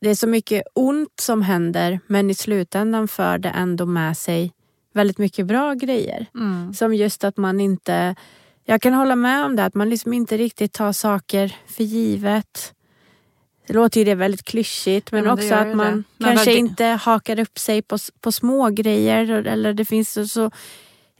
[0.00, 4.52] det är så mycket ont som händer men i slutändan för det ändå med sig
[4.94, 6.26] väldigt mycket bra grejer.
[6.34, 6.74] Mm.
[6.74, 8.14] Som just att man inte...
[8.70, 12.74] Jag kan hålla med om det, att man liksom inte riktigt tar saker för givet.
[13.66, 16.24] Det låter ju det väldigt klyschigt men, men också att man det.
[16.24, 20.50] kanske inte hakar upp sig på, på små grejer eller det finns så, så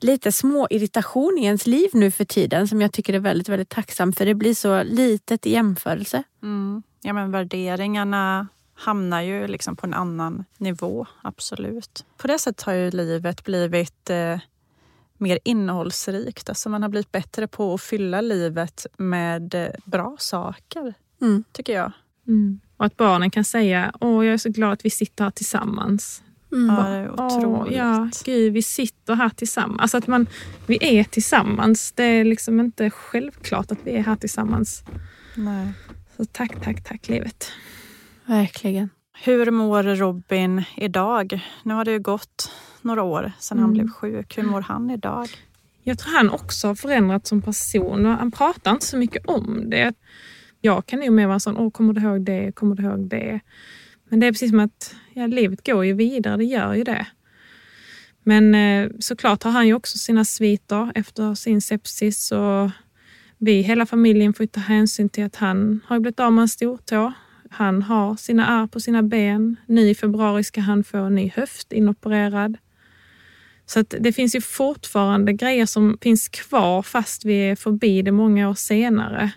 [0.01, 3.69] lite små irritation i ens liv nu för tiden som jag tycker är väldigt, väldigt
[3.69, 6.23] tacksam för det blir så litet i jämförelse.
[6.43, 6.83] Mm.
[7.03, 12.05] Ja men värderingarna hamnar ju liksom på en annan nivå, absolut.
[12.17, 14.39] På det sättet har ju livet blivit eh,
[15.21, 16.49] mer innehållsrikt.
[16.49, 21.45] Alltså man har blivit bättre på att fylla livet med eh, bra saker, mm.
[21.53, 21.93] tycker jag.
[22.29, 22.61] Mm.
[22.77, 26.23] Och att barnen kan säga, åh jag är så glad att vi sitter här tillsammans.
[26.53, 26.77] Mm.
[26.77, 27.73] Ja, det är otroligt.
[27.73, 29.81] Åh, ja, gud, vi sitter här tillsammans.
[29.81, 30.27] Alltså att man,
[30.67, 31.93] vi är tillsammans.
[31.93, 34.83] Det är liksom inte självklart att vi är här tillsammans.
[35.35, 35.73] Nej.
[36.17, 37.53] Så tack, tack, tack livet.
[38.27, 38.91] Verkligen.
[39.23, 41.41] Hur mår Robin idag?
[41.63, 42.51] Nu har det ju gått
[42.83, 43.65] några år sedan mm.
[43.65, 44.39] han blev sjuk.
[44.39, 45.29] Hur mår han idag?
[45.83, 48.05] Jag tror han också har förändrats som person.
[48.05, 49.95] Han pratar inte så mycket om det.
[50.61, 53.41] Jag kan nog mer vara sån, åh kommer du ihåg det, kommer du ihåg det?
[54.09, 57.07] Men det är precis som att ja, livet går ju vidare, det gör ju det.
[58.23, 62.71] Men eh, såklart har han ju också sina sviter efter sin sepsis och
[63.39, 67.13] vi, hela familjen, får ta hänsyn till att han har blivit av med en stortå.
[67.51, 69.57] Han har sina ärr på sina ben.
[69.67, 72.57] Nu i februari ska han få en ny höft inopererad.
[73.71, 78.13] Så att det finns ju fortfarande grejer som finns kvar fast vi är förbi det
[78.13, 79.31] många år senare.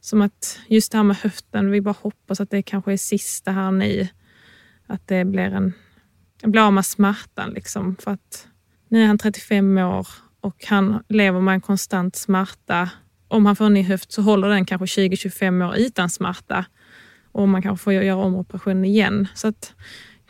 [0.00, 3.50] Som att just det här med höften, vi bara hoppas att det kanske är sista
[3.50, 4.08] här nu.
[4.86, 5.72] Att det blir en...
[6.42, 7.96] Blir av med smärtan liksom.
[7.96, 8.48] För att
[8.88, 10.06] nu är han 35 år
[10.40, 12.90] och han lever med en konstant smärta.
[13.28, 16.64] Om han får en ny höft så håller den kanske 20-25 år utan smärta
[17.32, 19.28] och man kanske får göra om operationen igen.
[19.34, 19.74] Så att,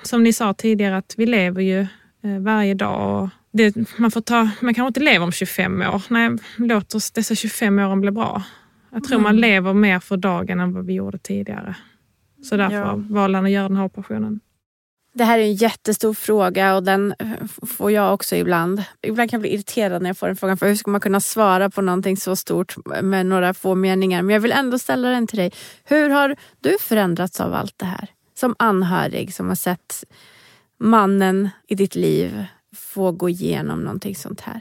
[0.02, 1.86] som ni sa tidigare, att vi lever ju
[2.40, 3.30] varje dag.
[3.52, 6.02] Det, man, får ta, man kanske inte lever om 25 år.
[6.08, 8.42] Nej, låt oss dessa 25 åren bli bra.
[8.92, 9.22] Jag tror mm.
[9.22, 11.76] man lever mer för dagen än vad vi gjorde tidigare.
[12.42, 12.94] Så därför ja.
[12.96, 14.40] valde han att göra den här operationen.
[15.14, 18.82] Det här är en jättestor fråga och den eh, får jag också ibland.
[19.02, 20.56] Ibland kan jag bli irriterad när jag får den frågan.
[20.56, 24.22] För hur ska man kunna svara på någonting så stort med några få meningar?
[24.22, 25.52] Men jag vill ändå ställa den till dig.
[25.84, 28.08] Hur har du förändrats av allt det här?
[28.34, 30.04] Som anhörig som har sett
[30.82, 34.60] mannen i ditt liv få gå igenom någonting sånt här.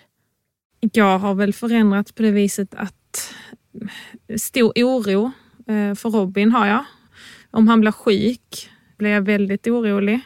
[0.80, 3.34] Jag har väl förändrats på det viset att
[4.38, 5.32] stor oro
[5.68, 6.86] eh, för Robin har jag.
[7.52, 10.20] Om han blir sjuk blir jag väldigt orolig.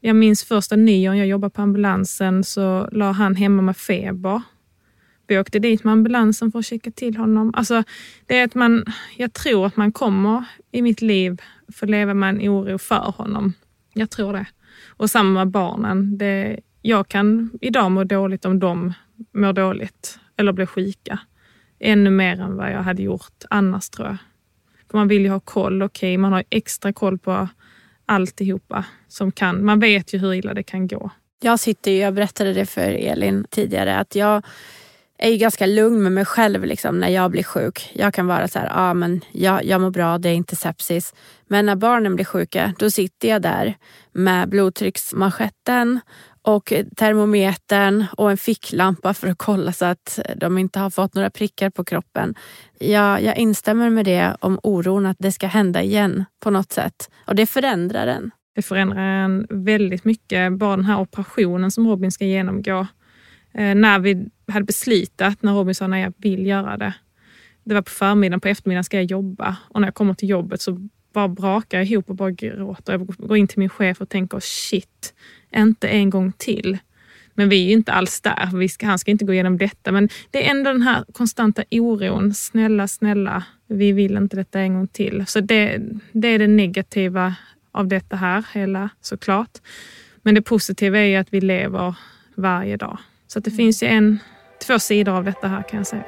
[0.00, 4.42] Jag minns första nyåren jag jobbade på ambulansen så la han hemma med feber.
[5.26, 7.54] Vi åkte dit med ambulansen för att checka till honom.
[7.54, 7.82] Alltså,
[8.26, 8.84] det är att man,
[9.16, 13.52] jag tror att man kommer i mitt liv få leva med en oro för honom.
[13.92, 14.46] Jag tror det.
[14.98, 16.18] Och samma med barnen.
[16.18, 18.92] Det, jag kan idag må dåligt om de
[19.34, 21.18] mår dåligt eller blir sjuka.
[21.80, 24.16] Ännu mer än vad jag hade gjort annars tror jag.
[24.90, 25.82] För man vill ju ha koll.
[25.82, 27.48] Okej, okay, man har extra koll på
[28.06, 29.64] alltihopa som kan.
[29.64, 31.10] Man vet ju hur illa det kan gå.
[31.40, 34.42] Jag sitter ju, jag berättade det för Elin tidigare, att jag
[35.18, 37.90] är ju ganska lugn med mig själv liksom, när jag blir sjuk.
[37.94, 41.14] Jag kan vara så här, ah, men jag, jag mår bra, det är inte sepsis.
[41.46, 43.74] Men när barnen blir sjuka, då sitter jag där
[44.12, 46.00] med blodtrycksmanschetten
[46.42, 51.30] och termometern och en ficklampa för att kolla så att de inte har fått några
[51.30, 52.34] prickar på kroppen.
[52.78, 57.10] Jag, jag instämmer med det om oron att det ska hända igen på något sätt.
[57.26, 58.30] Och det förändrar en.
[58.54, 60.52] Det förändrar en väldigt mycket.
[60.52, 62.86] Bara den här operationen som Robin ska genomgå.
[63.58, 66.94] Eh, när vi hade beslutat, när Robin sa nej jag vill göra det.
[67.64, 70.60] Det var på förmiddagen, på eftermiddagen ska jag jobba och när jag kommer till jobbet
[70.60, 72.92] så bara brakar jag ihop och bara gråter.
[72.92, 75.14] Jag går in till min chef och tänker shit,
[75.56, 76.78] inte en gång till.
[77.34, 78.50] Men vi är ju inte alls där.
[78.54, 79.92] Vi ska, han ska inte gå igenom detta.
[79.92, 82.34] Men det är ändå den här konstanta oron.
[82.34, 85.24] Snälla, snälla, vi vill inte detta en gång till.
[85.26, 85.80] Så det,
[86.12, 87.34] det är det negativa
[87.72, 89.58] av detta här hela såklart.
[90.22, 91.94] Men det positiva är ju att vi lever
[92.34, 92.98] varje dag.
[93.28, 94.18] Så det finns ju en,
[94.66, 96.04] två sidor av detta här kan jag säga.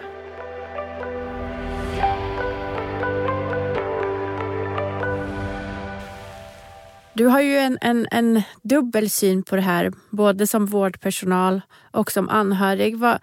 [7.14, 11.60] Du har ju en, en, en dubbel syn på det här, både som vårdpersonal
[11.90, 12.98] och som anhörig.
[12.98, 13.18] Vad,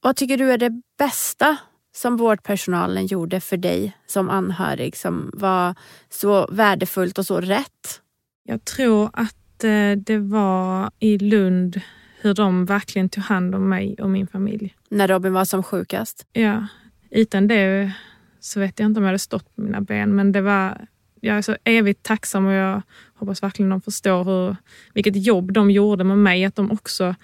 [0.00, 1.56] vad tycker du är det bästa
[1.96, 5.74] som vårdpersonalen gjorde för dig som anhörig som var
[6.10, 8.00] så värdefullt och så rätt?
[8.44, 11.80] Jag tror att eh, det var i Lund
[12.20, 14.74] hur de verkligen tog hand om mig och min familj.
[14.88, 16.26] När Robin var som sjukast?
[16.32, 16.66] Ja.
[17.10, 17.92] Utan det
[18.40, 20.86] så vet jag inte om jag hade stått på mina ben men det var
[21.20, 22.82] jag är så evigt tacksam och jag
[23.14, 24.56] hoppas verkligen de förstår hur,
[24.94, 26.44] vilket jobb de gjorde med mig.
[26.44, 27.14] Att de också,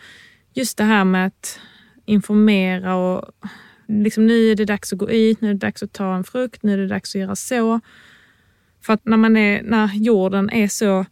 [0.52, 1.60] just det här med att
[2.04, 3.30] informera och
[3.88, 6.24] liksom nu är det dags att gå ut, nu är det dags att ta en
[6.24, 7.80] frukt, nu är det dags att göra så.
[8.82, 11.06] För att när, man är, när jorden är så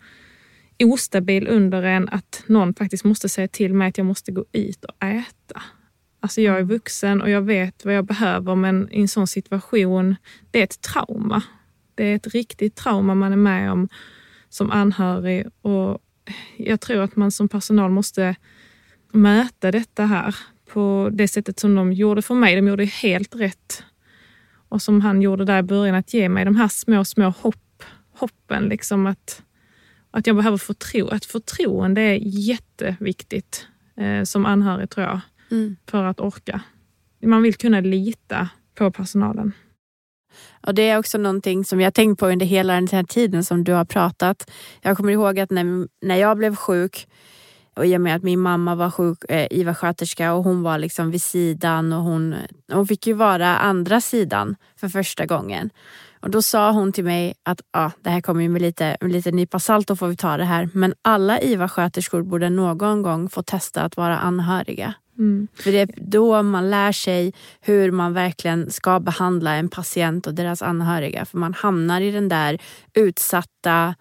[0.85, 4.85] ostabil under en att någon faktiskt måste säga till mig att jag måste gå ut
[4.85, 5.63] och äta.
[6.21, 10.17] Alltså jag är vuxen och jag vet vad jag behöver men i en sån situation,
[10.51, 11.43] det är ett trauma.
[11.95, 13.89] Det är ett riktigt trauma man är med om
[14.49, 15.99] som anhörig och
[16.57, 18.37] jag tror att man som personal måste
[19.13, 20.37] möta detta här
[20.73, 22.57] på det sättet som de gjorde för mig.
[22.57, 23.85] De gjorde helt rätt.
[24.69, 27.83] Och som han gjorde där i början, att ge mig de här små, små hopp,
[28.13, 28.65] hoppen.
[28.65, 29.43] Liksom att,
[30.11, 35.21] att jag behöver förtro att förtroende är jätteviktigt eh, som anhörig tror jag.
[35.51, 35.77] Mm.
[35.87, 36.61] För att orka.
[37.23, 39.53] Man vill kunna lita på personalen.
[40.67, 43.65] Och Det är också någonting som jag tänkt på under hela den här tiden som
[43.65, 44.51] du har pratat.
[44.83, 47.09] Jag kommer ihåg att när, när jag blev sjuk
[47.75, 51.11] och i och med att min mamma var sjuk, eh, IVA-sköterska och hon var liksom
[51.11, 52.35] vid sidan och hon,
[52.73, 55.71] hon fick ju vara andra sidan för första gången.
[56.21, 59.13] Och Då sa hon till mig att ja, det här kommer ju med lite, med
[59.13, 60.69] lite nypa salt, då får vi ta det här.
[60.75, 64.95] Men alla IVA-sköterskor borde någon gång få testa att vara anhöriga.
[65.19, 65.49] Mm.
[65.55, 70.35] För det är då man lär sig hur man verkligen ska behandla en patient och
[70.35, 71.25] deras anhöriga.
[71.25, 72.59] För man hamnar i den där
[72.95, 73.95] utsatta,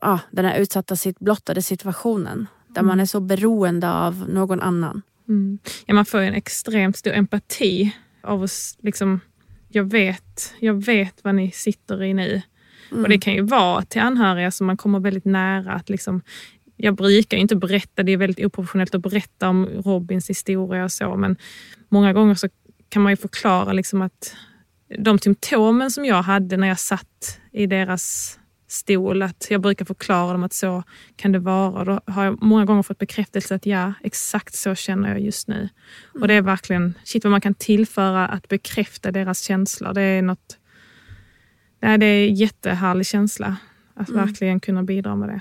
[0.00, 2.46] ja, den här utsatta blottade situationen.
[2.68, 2.88] Där mm.
[2.88, 5.02] man är så beroende av någon annan.
[5.28, 5.58] Mm.
[5.86, 8.76] Ja, man får en extremt stor empati av oss.
[8.82, 9.20] Liksom,
[9.68, 12.42] jag, vet, jag vet vad ni sitter i nu.
[12.90, 13.20] Och Det mm.
[13.20, 15.72] kan ju vara till anhöriga som man kommer väldigt nära.
[15.72, 16.22] att liksom,
[16.76, 21.16] jag brukar inte berätta, det är väldigt oprofessionellt att berätta om Robins historia och så,
[21.16, 21.36] men
[21.88, 22.48] många gånger så
[22.88, 24.36] kan man ju förklara liksom att
[24.98, 28.38] de symptomen som jag hade när jag satt i deras
[28.68, 30.82] stol, att jag brukar förklara dem att så
[31.16, 31.84] kan det vara.
[31.84, 35.54] Då har jag många gånger fått bekräftelse att ja, exakt så känner jag just nu.
[35.54, 36.22] Mm.
[36.22, 39.92] Och det är verkligen, shit vad man kan tillföra att bekräfta deras känslor.
[39.92, 40.58] Det är något,
[41.80, 43.56] nej, det är en jättehärlig känsla
[43.94, 44.26] att mm.
[44.26, 45.40] verkligen kunna bidra med det.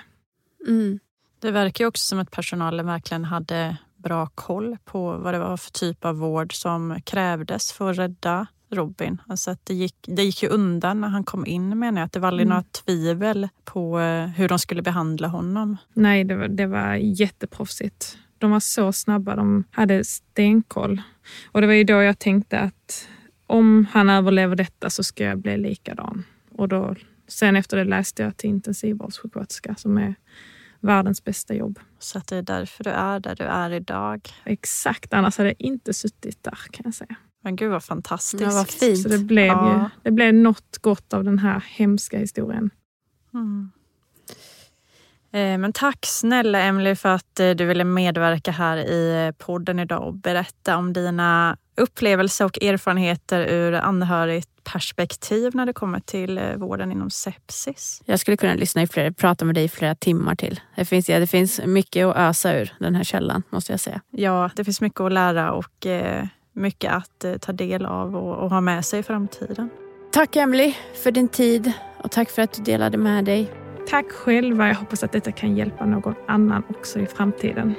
[0.68, 1.00] Mm.
[1.40, 5.72] Det verkar också som att personalen verkligen hade bra koll på vad det var för
[5.72, 9.22] typ av vård som krävdes för att rädda Robin.
[9.28, 12.06] Alltså att det, gick, det gick ju undan när han kom in menar jag.
[12.06, 12.56] Att det var aldrig mm.
[12.56, 15.78] några tvivel på eh, hur de skulle behandla honom.
[15.94, 18.18] Nej, det var, det var jätteproffsigt.
[18.38, 21.02] De var så snabba, de hade stenkoll.
[21.52, 23.08] Och det var ju då jag tänkte att
[23.48, 26.24] om han överlever detta så ska jag bli likadan.
[26.52, 26.96] Och då,
[27.28, 30.16] sen efter det läste jag till intensivvårdssjuksköterska som är
[30.80, 31.80] världens bästa jobb.
[32.00, 34.30] Så att det är därför du är där du är idag.
[34.44, 37.16] Exakt, annars hade jag inte suttit där kan jag säga.
[37.48, 38.44] Men gud vad fantastiskt.
[38.44, 39.02] Ja, vad fint.
[39.02, 39.74] Så det blev, Ja.
[39.74, 42.70] ju, det blev något gott av den här hemska historien.
[43.34, 43.72] Mm.
[45.32, 49.80] Eh, Men tack snälla Emily för att eh, du ville medverka här i eh, podden
[49.80, 56.40] idag och berätta om dina upplevelser och erfarenheter ur anhörigt perspektiv när det kommer till
[56.58, 58.02] vården inom sepsis.
[58.06, 60.60] Jag skulle kunna lyssna i flera, prata med dig i flera timmar till.
[60.76, 64.02] Det finns, det finns mycket att ösa ur den här källan måste jag säga.
[64.12, 65.86] Ja, det finns mycket att lära och
[66.58, 69.70] mycket att eh, ta del av och, och ha med sig i framtiden.
[70.12, 71.72] Tack Emily för din tid
[72.04, 73.52] och tack för att du delade med dig.
[73.90, 74.68] Tack själva.
[74.68, 77.76] Jag hoppas att detta kan hjälpa någon annan också i framtiden.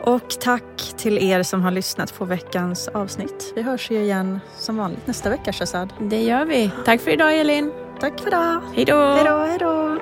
[0.00, 3.52] Och tack till er som har lyssnat på veckans avsnitt.
[3.56, 5.92] Vi hörs ju igen som vanligt nästa vecka Shazad.
[6.00, 6.70] Det gör vi.
[6.84, 7.72] Tack för idag Elin.
[8.00, 8.60] Tack för idag.
[8.74, 9.14] Hej då.
[9.14, 9.98] Hej då, hej då.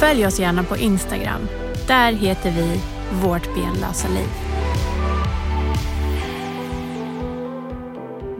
[0.00, 1.40] Följ oss gärna på Instagram.
[1.88, 4.28] Där heter vi vårt benlösa liv.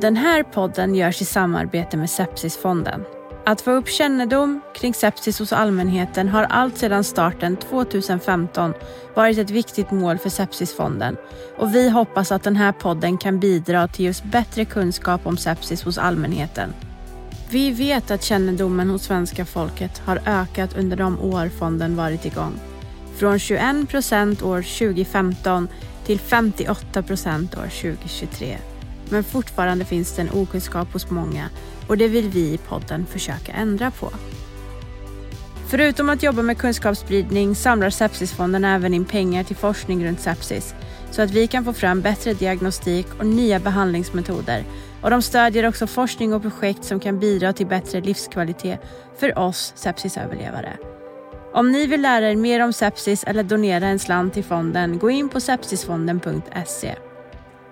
[0.01, 3.05] Den här podden görs i samarbete med Sepsisfonden.
[3.47, 8.75] Att få upp kännedom kring sepsis hos allmänheten har allt sedan starten 2015
[9.15, 11.17] varit ett viktigt mål för Sepsisfonden
[11.59, 15.83] och vi hoppas att den här podden kan bidra till just bättre kunskap om sepsis
[15.83, 16.73] hos allmänheten.
[17.51, 22.61] Vi vet att kännedomen hos svenska folket har ökat under de år fonden varit igång.
[23.17, 25.69] Från 21 procent år 2015
[26.05, 28.59] till 58 procent år 2023.
[29.11, 31.49] Men fortfarande finns det en okunskap hos många
[31.89, 34.11] och det vill vi i podden försöka ändra på.
[35.69, 40.75] Förutom att jobba med kunskapsspridning samlar Sepsisfonden även in pengar till forskning runt sepsis
[41.11, 44.65] så att vi kan få fram bättre diagnostik och nya behandlingsmetoder.
[45.03, 48.81] Och de stödjer också forskning och projekt som kan bidra till bättre livskvalitet
[49.19, 50.77] för oss sepsisöverlevare.
[51.57, 55.11] Om ni vill lära er mer om sepsis eller donera en slant till fonden, gå
[55.11, 56.95] in på sepsisfonden.se.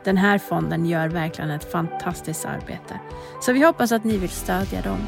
[0.04, 3.00] Den här fonden gör verkligen ett fantastiskt arbete.
[3.40, 4.98] Så vi hoppas att ni vill stödja dem.